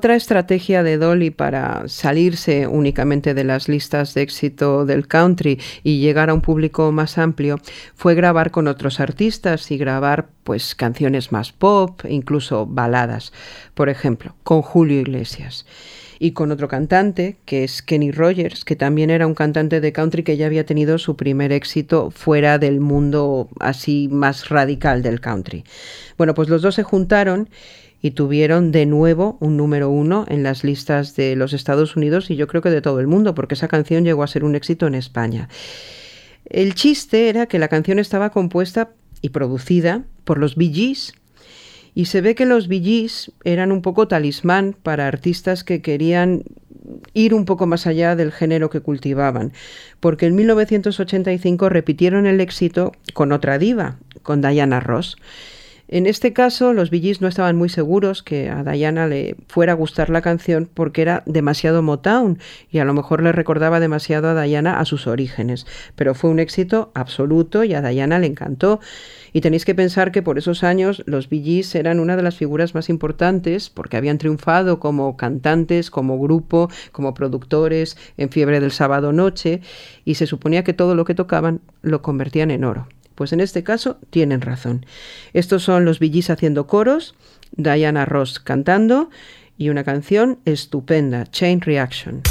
[0.00, 6.00] Otra estrategia de Dolly para salirse únicamente de las listas de éxito del country y
[6.00, 7.60] llegar a un público más amplio
[7.94, 13.34] fue grabar con otros artistas y grabar pues canciones más pop, incluso baladas,
[13.74, 15.66] por ejemplo, con Julio Iglesias
[16.18, 20.22] y con otro cantante, que es Kenny Rogers, que también era un cantante de country
[20.22, 25.64] que ya había tenido su primer éxito fuera del mundo así más radical del country.
[26.18, 27.48] Bueno, pues los dos se juntaron
[28.02, 32.36] y tuvieron de nuevo un número uno en las listas de los Estados Unidos y
[32.36, 34.86] yo creo que de todo el mundo, porque esa canción llegó a ser un éxito
[34.86, 35.48] en España.
[36.46, 38.90] El chiste era que la canción estaba compuesta
[39.22, 41.14] y producida por los Bee Gees,
[41.94, 46.44] y se ve que los Bee Gees eran un poco talismán para artistas que querían
[47.14, 49.52] ir un poco más allá del género que cultivaban,
[49.98, 55.16] porque en 1985 repitieron el éxito con otra diva, con Diana Ross.
[55.92, 59.74] En este caso, los Gees no estaban muy seguros que a Diana le fuera a
[59.74, 62.38] gustar la canción porque era demasiado Motown
[62.70, 65.66] y a lo mejor le recordaba demasiado a Diana a sus orígenes.
[65.96, 68.78] Pero fue un éxito absoluto y a Diana le encantó.
[69.32, 72.72] Y tenéis que pensar que por esos años los Gees eran una de las figuras
[72.72, 79.12] más importantes porque habían triunfado como cantantes, como grupo, como productores en Fiebre del Sábado
[79.12, 79.60] Noche
[80.04, 82.86] y se suponía que todo lo que tocaban lo convertían en oro.
[83.20, 84.86] Pues en este caso tienen razón.
[85.34, 87.14] Estos son los Gees haciendo coros,
[87.50, 89.10] Diana Ross cantando
[89.58, 92.22] y una canción estupenda, Chain Reaction.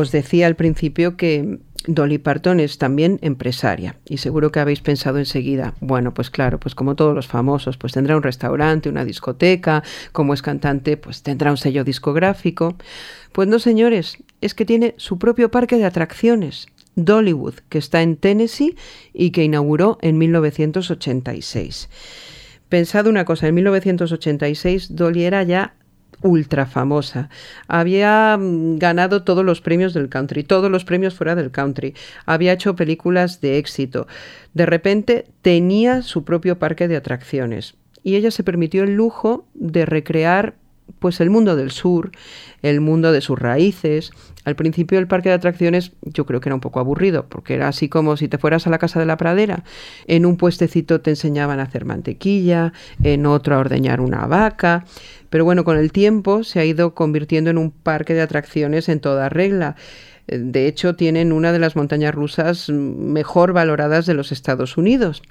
[0.00, 5.18] Os decía al principio que Dolly Parton es también empresaria y seguro que habéis pensado
[5.18, 9.82] enseguida, bueno, pues claro, pues como todos los famosos, pues tendrá un restaurante, una discoteca,
[10.12, 12.76] como es cantante, pues tendrá un sello discográfico.
[13.32, 18.14] Pues no, señores, es que tiene su propio parque de atracciones, Dollywood, que está en
[18.14, 18.76] Tennessee
[19.12, 21.88] y que inauguró en 1986.
[22.68, 25.74] Pensad una cosa, en 1986 Dolly era ya
[26.22, 27.28] ultra famosa.
[27.66, 31.94] Había mm, ganado todos los premios del country, todos los premios fuera del country.
[32.26, 34.06] Había hecho películas de éxito.
[34.54, 39.86] De repente tenía su propio parque de atracciones y ella se permitió el lujo de
[39.86, 40.54] recrear
[40.98, 42.10] pues el mundo del sur,
[42.62, 44.10] el mundo de sus raíces.
[44.44, 47.68] Al principio el parque de atracciones yo creo que era un poco aburrido, porque era
[47.68, 49.64] así como si te fueras a la casa de la pradera.
[50.06, 54.84] En un puestecito te enseñaban a hacer mantequilla, en otro a ordeñar una vaca.
[55.30, 59.00] Pero bueno, con el tiempo se ha ido convirtiendo en un parque de atracciones en
[59.00, 59.76] toda regla.
[60.26, 65.22] De hecho, tienen una de las montañas rusas mejor valoradas de los Estados Unidos.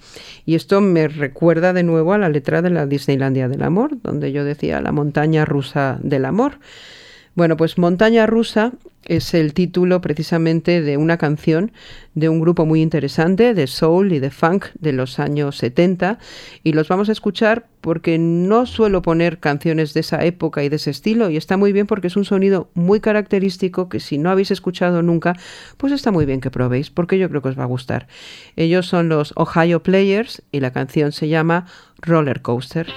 [0.46, 4.32] Y esto me recuerda de nuevo a la letra de la Disneylandia del Amor, donde
[4.32, 6.60] yo decía la montaña rusa del amor.
[7.38, 8.72] Bueno, pues Montaña Rusa
[9.08, 11.72] es el título precisamente de una canción
[12.14, 16.20] de un grupo muy interesante de soul y de funk de los años 70
[16.64, 20.76] y los vamos a escuchar porque no suelo poner canciones de esa época y de
[20.76, 24.30] ese estilo y está muy bien porque es un sonido muy característico que si no
[24.30, 25.34] habéis escuchado nunca
[25.78, 28.08] pues está muy bien que probéis porque yo creo que os va a gustar.
[28.56, 31.66] Ellos son los Ohio Players y la canción se llama
[32.02, 32.88] Roller Coaster.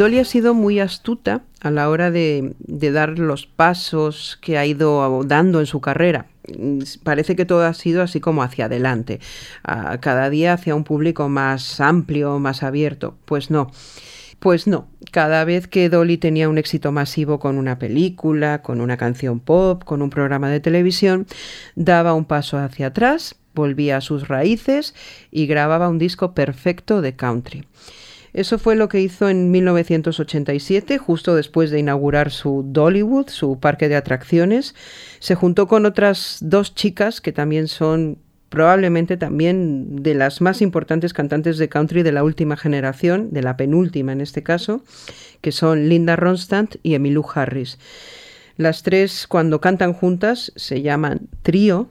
[0.00, 5.24] Dolly ha sido muy astuta a la hora de, dar los pasos que ha ido
[5.24, 6.24] dando en su carrera.
[7.02, 9.20] Parece que todo ha sido así como hacia adelante,
[10.00, 13.18] cada día hacia un público más amplio, más abierto.
[13.26, 13.70] Pues no.
[14.38, 18.96] Pues no, cada vez que Dolly tenía un éxito masivo con una película, con una
[18.96, 21.26] canción pop, con un programa de televisión,
[21.74, 24.94] daba un paso hacia atrás, volvía a sus raíces
[25.30, 27.66] y grababa un disco perfecto de country.
[28.32, 33.88] Eso fue lo que hizo en 1987, justo después de inaugurar su Dollywood, su parque
[33.88, 34.74] de atracciones.
[35.18, 38.18] Se juntó con otras dos chicas que también son
[38.50, 43.56] probablemente también de las más importantes cantantes de country de la última generación, de la
[43.56, 44.82] penúltima en este caso,
[45.40, 47.78] que son Linda Ronstadt y Emmylou Harris.
[48.60, 51.88] Las tres, cuando cantan juntas, se llaman trío,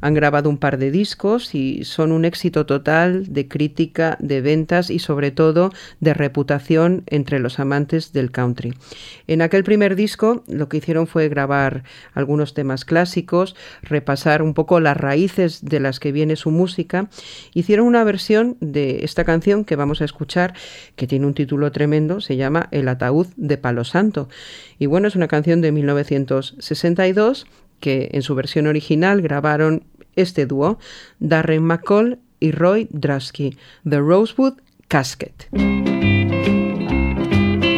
[0.00, 4.88] han grabado un par de discos y son un éxito total de crítica, de ventas
[4.88, 8.72] y sobre todo de reputación entre los amantes del country.
[9.26, 11.82] En aquel primer disco lo que hicieron fue grabar
[12.14, 17.08] algunos temas clásicos, repasar un poco las raíces de las que viene su música.
[17.52, 20.54] Hicieron una versión de esta canción que vamos a escuchar,
[20.94, 24.28] que tiene un título tremendo, se llama El ataúd de Palo Santo.
[24.78, 25.72] Y bueno, es una canción de
[26.12, 27.46] 1962
[27.80, 29.84] que en su versión original grabaron
[30.14, 30.78] este dúo,
[31.18, 33.56] Darren McCall y Roy Drusky,
[33.88, 34.54] The Rosewood
[34.88, 35.48] Casket.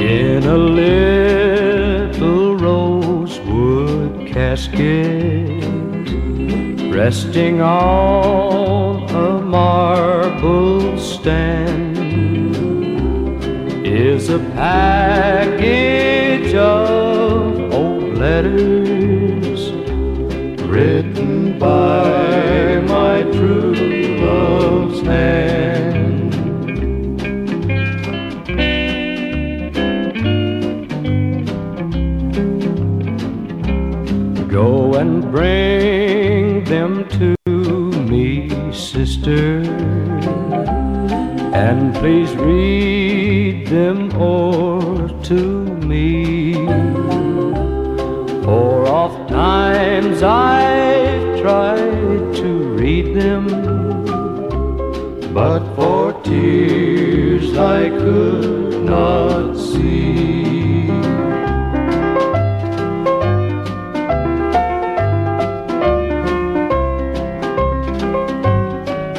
[0.04, 5.64] In a little rosewood casket,
[6.92, 11.96] resting on a marble stand,
[13.86, 17.63] is a package of
[18.24, 19.60] letters
[20.62, 23.74] written by my true
[24.24, 26.32] love's hand.
[34.50, 37.36] Go and bring them to
[38.10, 39.60] me, sister,
[41.66, 45.42] and please read them o'er to
[45.90, 46.33] me.
[48.94, 53.44] Oft times I've tried to read them,
[55.34, 60.86] but for tears I could not see.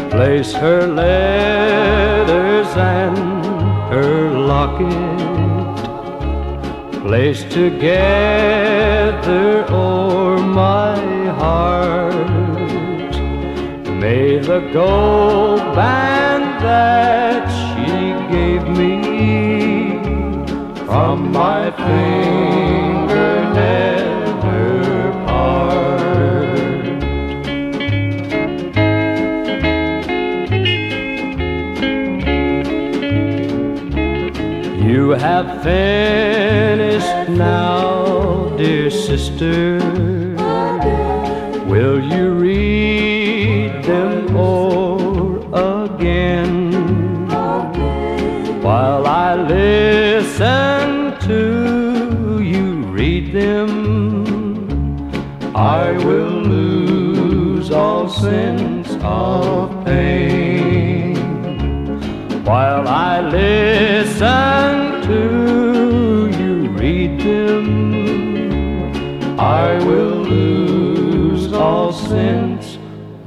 [0.10, 3.18] Place her letters and
[3.92, 5.15] her locket
[7.06, 7.94] placed together
[9.70, 10.98] o'er my
[11.40, 13.12] heart.
[14.02, 17.86] May the gold band that she
[18.36, 18.96] gave me
[20.88, 22.45] from my finger
[35.18, 39.80] have finished now, dear sister.
[41.66, 46.72] Will you read them all again?
[48.62, 50.75] While I listen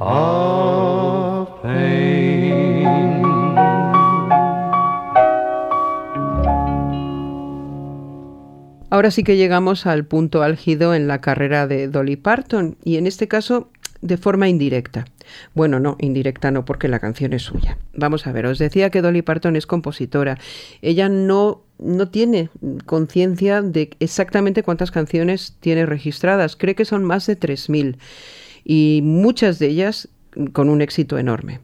[0.01, 3.19] of pain.
[8.91, 13.07] Ahora sí que llegamos al punto álgido en la carrera de Dolly Parton y en
[13.07, 13.71] este caso
[14.01, 15.05] de forma indirecta.
[15.55, 17.77] Bueno, no, indirecta no, porque la canción es suya.
[17.95, 20.39] Vamos a ver, os decía que Dolly Parton es compositora.
[20.81, 22.49] Ella no, no tiene
[22.87, 26.57] conciencia de exactamente cuántas canciones tiene registradas.
[26.57, 27.99] Cree que son más de 3.000
[28.69, 30.09] y muchas de ellas
[30.53, 31.61] con un éxito enorme.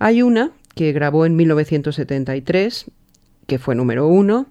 [0.00, 2.86] Hay una que grabó en 1973,
[3.46, 4.48] que fue número uno,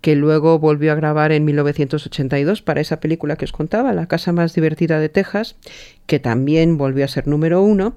[0.00, 4.32] que luego volvió a grabar en 1982 para esa película que os contaba, La casa
[4.32, 5.56] más divertida de Texas,
[6.06, 7.96] que también volvió a ser número uno.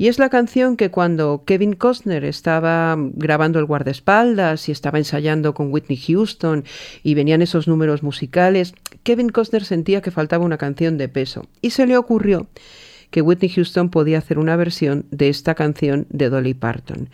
[0.00, 5.52] Y es la canción que cuando Kevin Costner estaba grabando el guardaespaldas y estaba ensayando
[5.52, 6.64] con Whitney Houston
[7.02, 8.72] y venían esos números musicales,
[9.02, 12.46] Kevin Costner sentía que faltaba una canción de peso y se le ocurrió
[13.10, 17.10] que Whitney Houston podía hacer una versión de esta canción de Dolly Parton.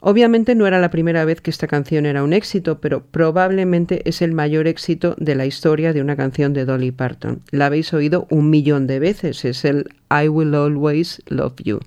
[0.00, 4.20] Obviamente no era la primera vez que esta canción era un éxito, pero probablemente es
[4.20, 7.42] el mayor éxito de la historia de una canción de Dolly Parton.
[7.52, 11.78] La habéis oído un millón de veces, es el I Will Always Love You.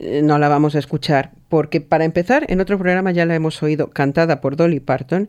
[0.00, 3.62] Eh, No la vamos a escuchar porque para empezar en otro programa ya la hemos
[3.62, 5.28] oído cantada por Dolly Parton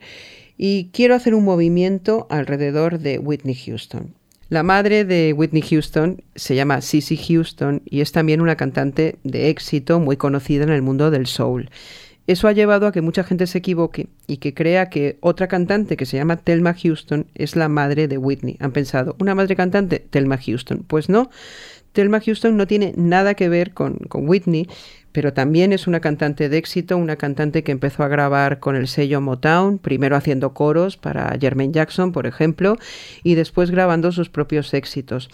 [0.57, 4.13] y quiero hacer un movimiento alrededor de Whitney Houston.
[4.49, 9.49] La madre de Whitney Houston se llama Cissy Houston y es también una cantante de
[9.49, 11.69] éxito muy conocida en el mundo del soul.
[12.27, 15.97] Eso ha llevado a que mucha gente se equivoque y que crea que otra cantante
[15.97, 18.57] que se llama Thelma Houston es la madre de Whitney.
[18.59, 20.05] Han pensado, ¿una madre cantante?
[20.09, 20.83] Thelma Houston.
[20.87, 21.29] Pues no,
[21.93, 24.67] Thelma Houston no tiene nada que ver con, Whitney,
[25.11, 28.87] pero también es una cantante de éxito, una cantante que empezó a grabar con el
[28.87, 32.77] sello Motown, primero haciendo coros para Jermaine Jackson, por ejemplo,
[33.23, 35.29] y después grabando sus propios éxitos.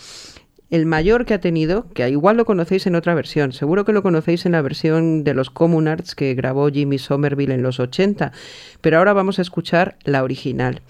[0.69, 4.03] El mayor que ha tenido, que igual lo conocéis en otra versión, seguro que lo
[4.03, 8.33] conocéis en la versión de los Communards que grabó Jimmy Somerville en los 80,
[8.81, 10.81] pero ahora vamos a escuchar la original.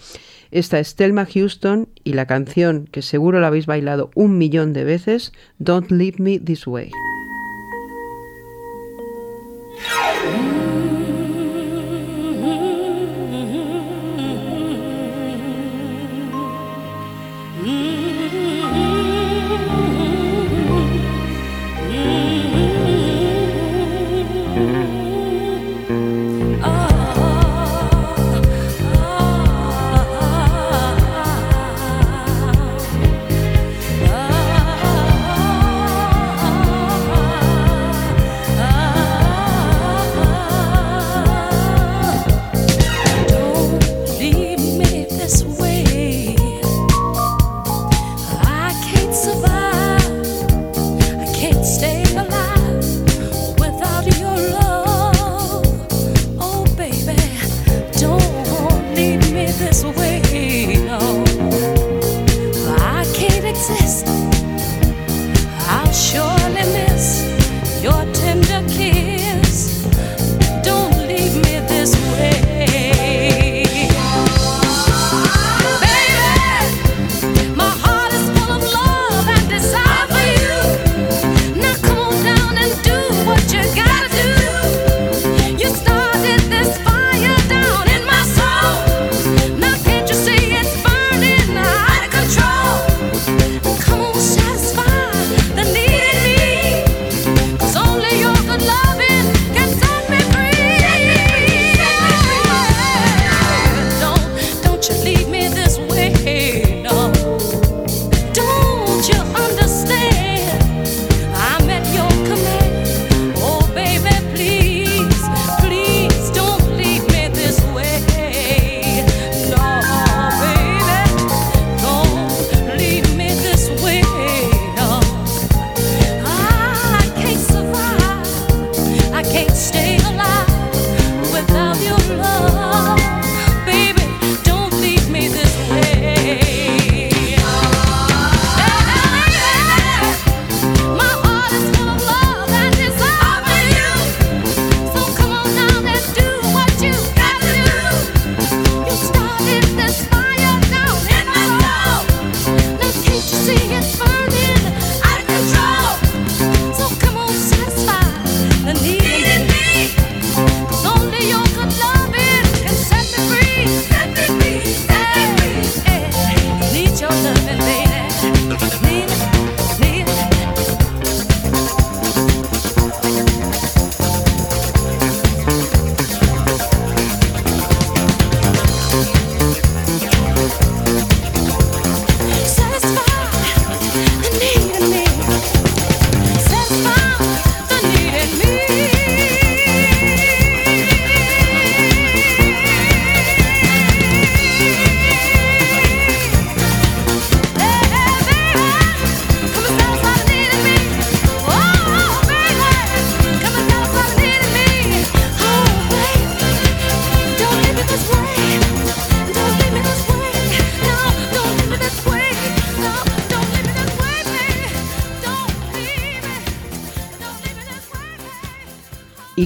[0.52, 4.84] Esta es Thelma Houston y la canción que seguro la habéis bailado un millón de
[4.84, 6.91] veces, Don't Leave Me This Way.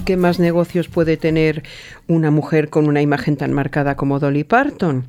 [0.02, 1.62] ¿Y qué más negocios puede tener
[2.08, 5.06] una mujer con una imagen tan marcada como Dolly Parton?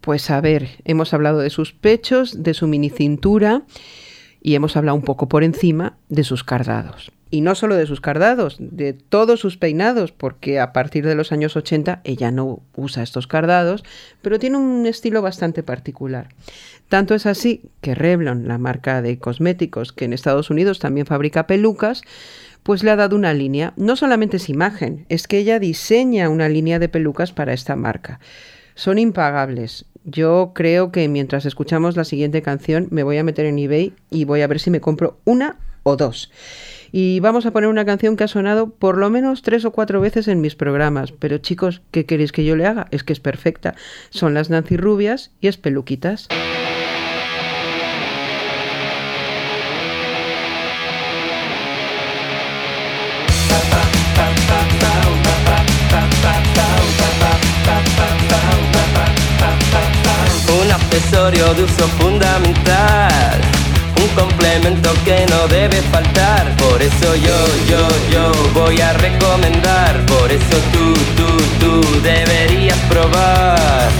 [0.00, 3.62] Pues a ver, hemos hablado de sus pechos, de su mini cintura
[4.42, 7.12] y hemos hablado un poco por encima de sus cardados.
[7.30, 11.30] Y no solo de sus cardados, de todos sus peinados, porque a partir de los
[11.30, 13.84] años 80 ella no usa estos cardados,
[14.20, 16.28] pero tiene un estilo bastante particular.
[16.88, 21.46] Tanto es así que Revlon, la marca de cosméticos que en Estados Unidos también fabrica
[21.46, 22.02] pelucas,
[22.64, 23.72] pues le ha dado una línea.
[23.76, 28.18] No solamente es imagen, es que ella diseña una línea de pelucas para esta marca.
[28.74, 29.84] Son impagables.
[30.02, 34.24] Yo creo que mientras escuchamos la siguiente canción me voy a meter en eBay y
[34.24, 36.32] voy a ver si me compro una o dos.
[36.90, 40.00] Y vamos a poner una canción que ha sonado por lo menos tres o cuatro
[40.00, 41.12] veces en mis programas.
[41.12, 42.86] Pero chicos, ¿qué queréis que yo le haga?
[42.90, 43.74] Es que es perfecta.
[44.10, 46.28] Son las Nancy Rubias y es peluquitas.
[61.14, 63.40] De uso fundamental,
[64.02, 66.44] un complemento que no debe faltar.
[66.56, 67.38] Por eso yo,
[67.70, 70.04] yo, yo voy a recomendar.
[70.06, 71.28] Por eso tú, tú,
[71.60, 73.90] tú deberías probar.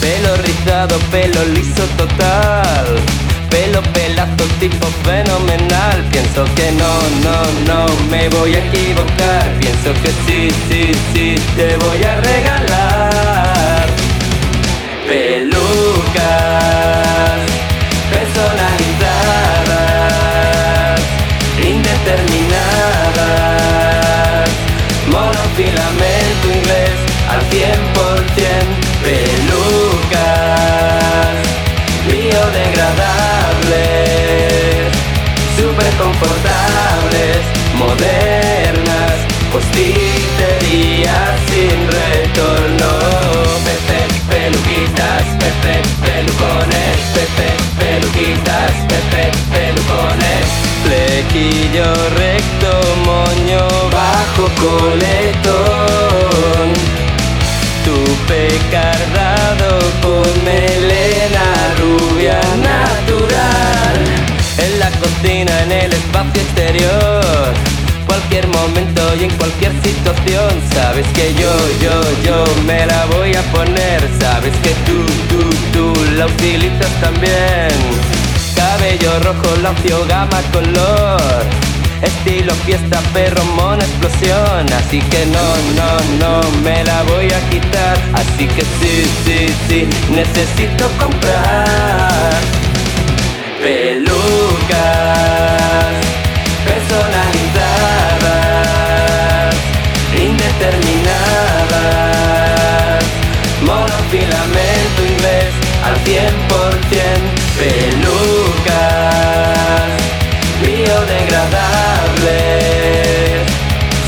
[0.00, 2.86] Pelo rizado, pelo liso total.
[3.50, 6.92] Pelo pelazo tipo fenomenal Pienso que no,
[7.22, 13.88] no, no me voy a equivocar Pienso que sí, sí, sí te voy a regalar
[15.06, 15.61] Pelucas
[37.92, 39.16] modernas,
[39.52, 42.90] postiterías sin retorno.
[43.66, 45.74] Pepe, peluquitas, Pepe,
[46.04, 50.46] pelucones, Pepe, peluquitas, Pepe, pelucones.
[50.84, 52.70] Flequillo recto,
[53.04, 55.92] moño bajo coletón.
[57.84, 59.70] Tupe cardado
[60.00, 61.48] con melena
[61.80, 63.98] rubia natural
[64.56, 67.71] En la cocina, en el espacio exterior
[68.12, 70.50] Cualquier momento y en cualquier situación.
[70.74, 71.50] Sabes que yo,
[71.80, 74.06] yo, yo me la voy a poner.
[74.20, 74.98] Sabes que tú,
[75.30, 75.40] tú,
[75.72, 77.70] tú la utilizas también.
[78.54, 81.42] Cabello rojo, lacio, gama, color.
[82.02, 84.70] Estilo fiesta, perro, mono, explosión.
[84.74, 85.46] Así que no,
[85.78, 85.90] no,
[86.20, 87.96] no me la voy a quitar.
[88.12, 92.34] Así que sí, sí, sí, necesito comprar
[93.62, 94.52] Pelucas
[96.66, 97.31] personalizadas
[106.04, 109.12] 100% Pelucas
[110.62, 113.42] biodegradables,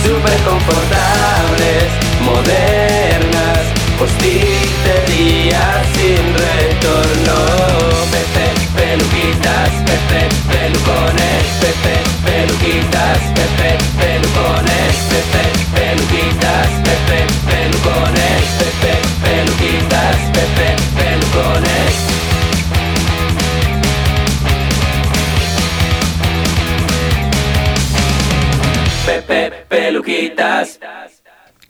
[0.04, 1.88] super confortables,
[2.20, 3.64] modernas,
[3.98, 4.43] postiterías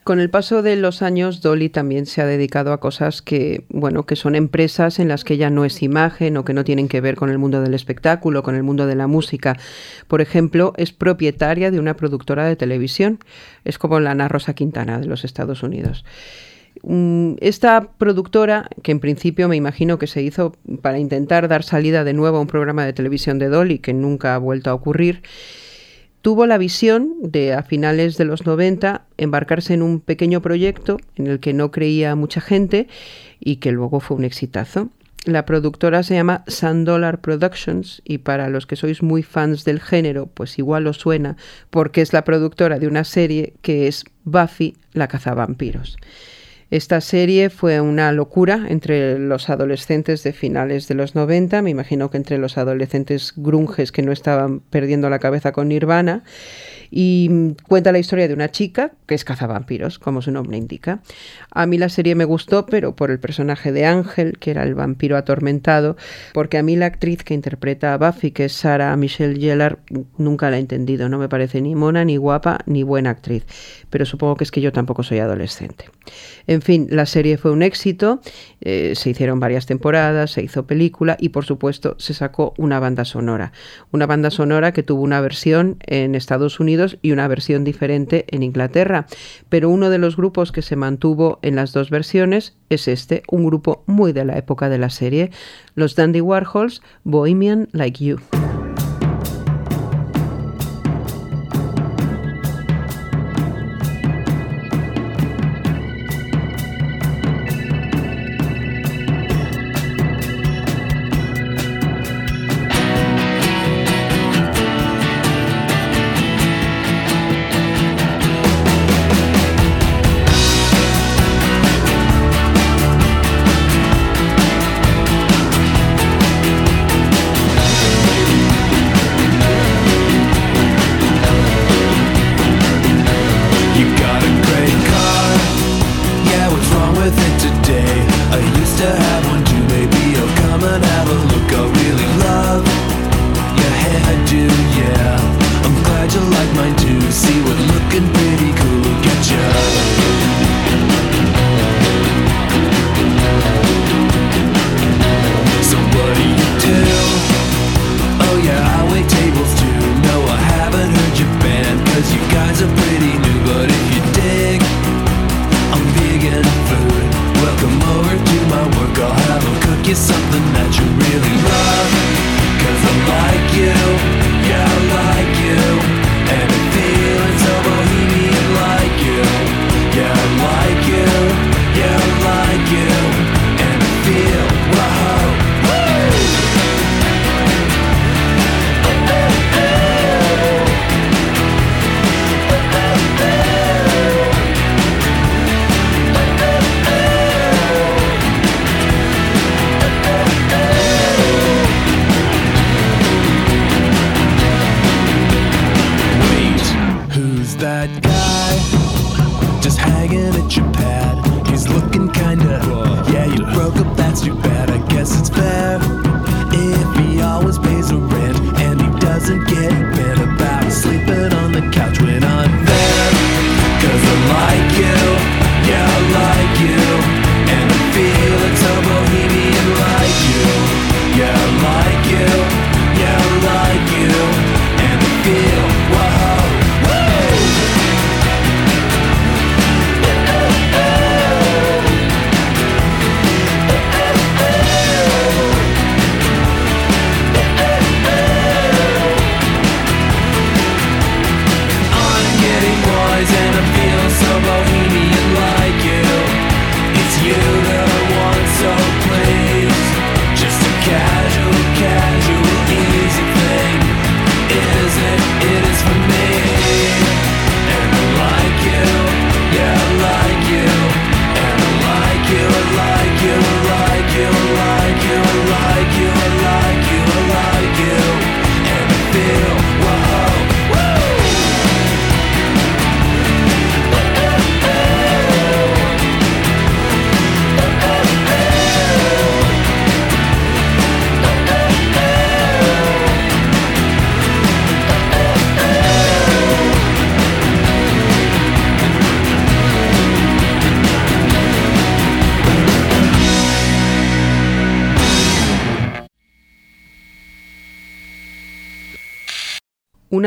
[0.05, 4.05] Con el paso de los años, Dolly también se ha dedicado a cosas que, bueno,
[4.05, 7.01] que son empresas en las que ella no es imagen o que no tienen que
[7.01, 9.57] ver con el mundo del espectáculo, con el mundo de la música.
[10.07, 13.19] Por ejemplo, es propietaria de una productora de televisión.
[13.65, 16.05] Es como la Rosa Quintana de los Estados Unidos.
[16.83, 22.05] Mm, Esta productora, que en principio me imagino que se hizo para intentar dar salida
[22.05, 25.23] de nuevo a un programa de televisión de Dolly, que nunca ha vuelto a ocurrir,
[26.25, 31.27] tuvo la visión de a finales de los 90 embarcarse en un pequeño proyecto en
[31.27, 32.89] el que no creía mucha gente
[33.41, 34.89] y que luego fue un exitazo.
[35.27, 39.81] La productora se llama Sun Dollar Productions y para los que sois muy fans del
[39.81, 41.37] género, pues igual os suena
[41.69, 45.99] porque es la productora de una serie que es Buffy la cazavampiros.
[46.71, 52.11] Esta serie fue una locura entre los adolescentes de finales de los 90, me imagino
[52.11, 56.25] que entre los adolescentes grunges que no estaban perdiendo la cabeza con Nirvana,
[56.97, 61.01] y mm, cuenta la historia de una chica que es cazavampiros, como su nombre indica.
[61.51, 64.77] A mí la serie me gustó, pero por el personaje de Ángel, que era el
[64.77, 65.97] vampiro atormentado,
[66.33, 69.81] porque a mí la actriz que interpreta a Buffy, que es Sarah Michelle Gellar,
[70.19, 73.45] nunca la he entendido, no me parece ni mona, ni guapa, ni buena actriz,
[73.91, 75.87] pero supongo que es que yo tampoco soy adolescente.
[76.47, 78.21] En fin, la serie fue un éxito,
[78.61, 83.05] eh, se hicieron varias temporadas, se hizo película y por supuesto se sacó una banda
[83.05, 83.53] sonora.
[83.91, 88.43] Una banda sonora que tuvo una versión en Estados Unidos y una versión diferente en
[88.43, 89.07] Inglaterra.
[89.49, 93.45] Pero uno de los grupos que se mantuvo en las dos versiones es este, un
[93.47, 95.31] grupo muy de la época de la serie,
[95.75, 98.19] los Dandy Warhols, Bohemian Like You.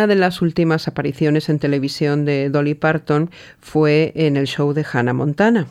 [0.07, 3.29] De las últimas apariciones en televisión de Dolly Parton
[3.59, 5.67] fue en el show de Hannah Montana.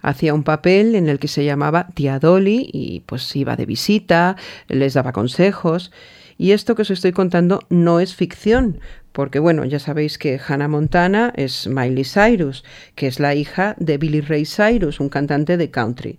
[0.00, 4.36] Hacía un papel en el que se llamaba Tía Dolly y pues iba de visita,
[4.68, 5.92] les daba consejos.
[6.38, 8.80] Y esto que os estoy contando no es ficción,
[9.12, 13.98] porque bueno, ya sabéis que Hannah Montana es Miley Cyrus, que es la hija de
[13.98, 16.18] Billy Ray Cyrus, un cantante de country.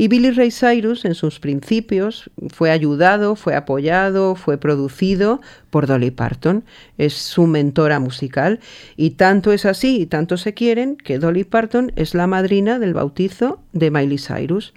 [0.00, 6.12] Y Billy Ray Cyrus en sus principios fue ayudado, fue apoyado, fue producido por Dolly
[6.12, 6.62] Parton.
[6.98, 8.60] Es su mentora musical
[8.96, 12.94] y tanto es así y tanto se quieren que Dolly Parton es la madrina del
[12.94, 14.72] bautizo de Miley Cyrus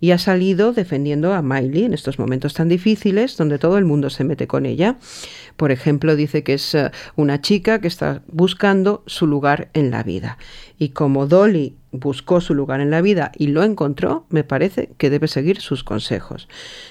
[0.00, 4.10] y ha salido defendiendo a Miley en estos momentos tan difíciles donde todo el mundo
[4.10, 4.96] se mete con ella.
[5.56, 10.02] Por ejemplo, dice que es eh, una chica que está buscando su lugar en la
[10.02, 10.36] vida.
[10.84, 15.08] Y como Dolly buscó su lugar en la vida y lo encontró, me parece que
[15.08, 16.46] debe seguir sus consejos.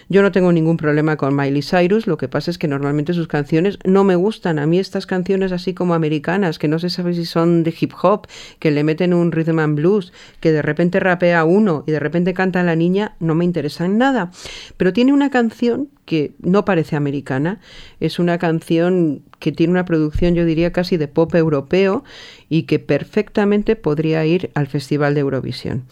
[0.09, 3.27] Yo no tengo ningún problema con Miley Cyrus, lo que pasa es que normalmente sus
[3.27, 4.57] canciones no me gustan.
[4.57, 7.93] A mí estas canciones así como americanas, que no se sabe si son de hip
[8.01, 8.25] hop,
[8.57, 12.33] que le meten un rhythm and blues, que de repente rapea uno y de repente
[12.33, 14.31] canta la niña, no me interesan nada.
[14.75, 17.59] Pero tiene una canción que no parece americana,
[17.99, 22.05] es una canción que tiene una producción yo diría casi de pop europeo
[22.53, 25.85] y que perfectamente podría ir al Festival de Eurovisión.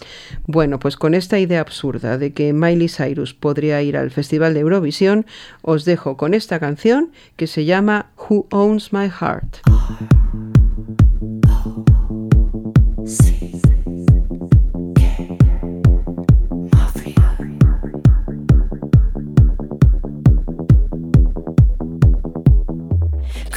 [0.45, 4.59] Bueno, pues con esta idea absurda de que Miley Cyrus podría ir al Festival de
[4.59, 5.25] Eurovisión,
[5.63, 10.20] os dejo con esta canción que se llama Who Owns My Heart.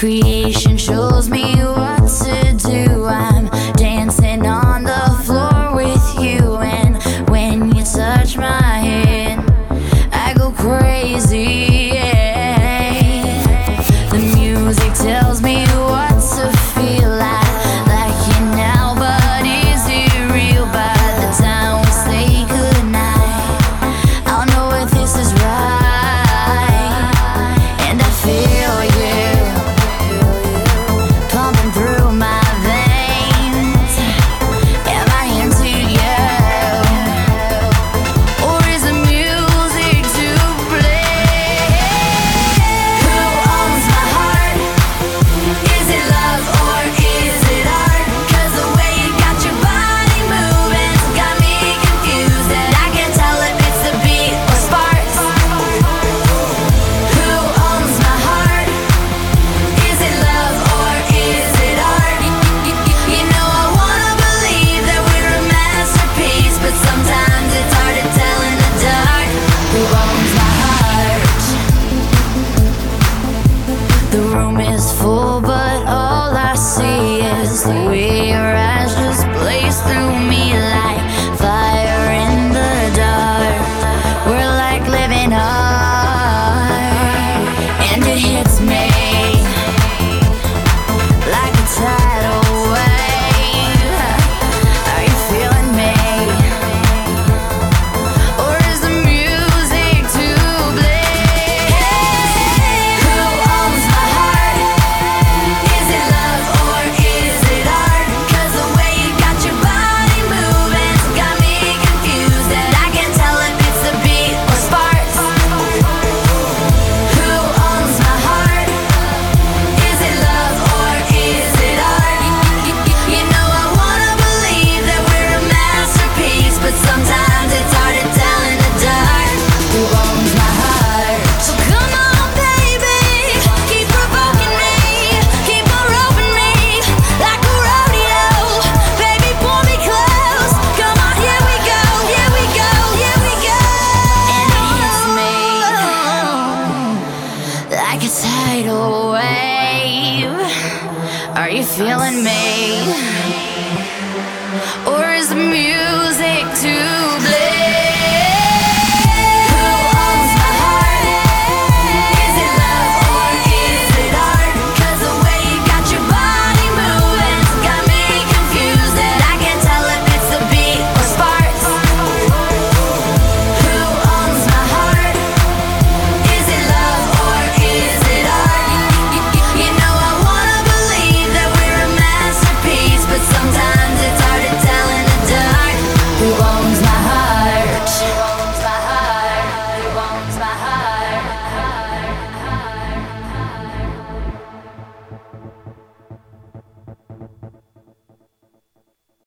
[0.05, 3.05] Creation shows me what to do.
[3.07, 4.74] I'm dancing on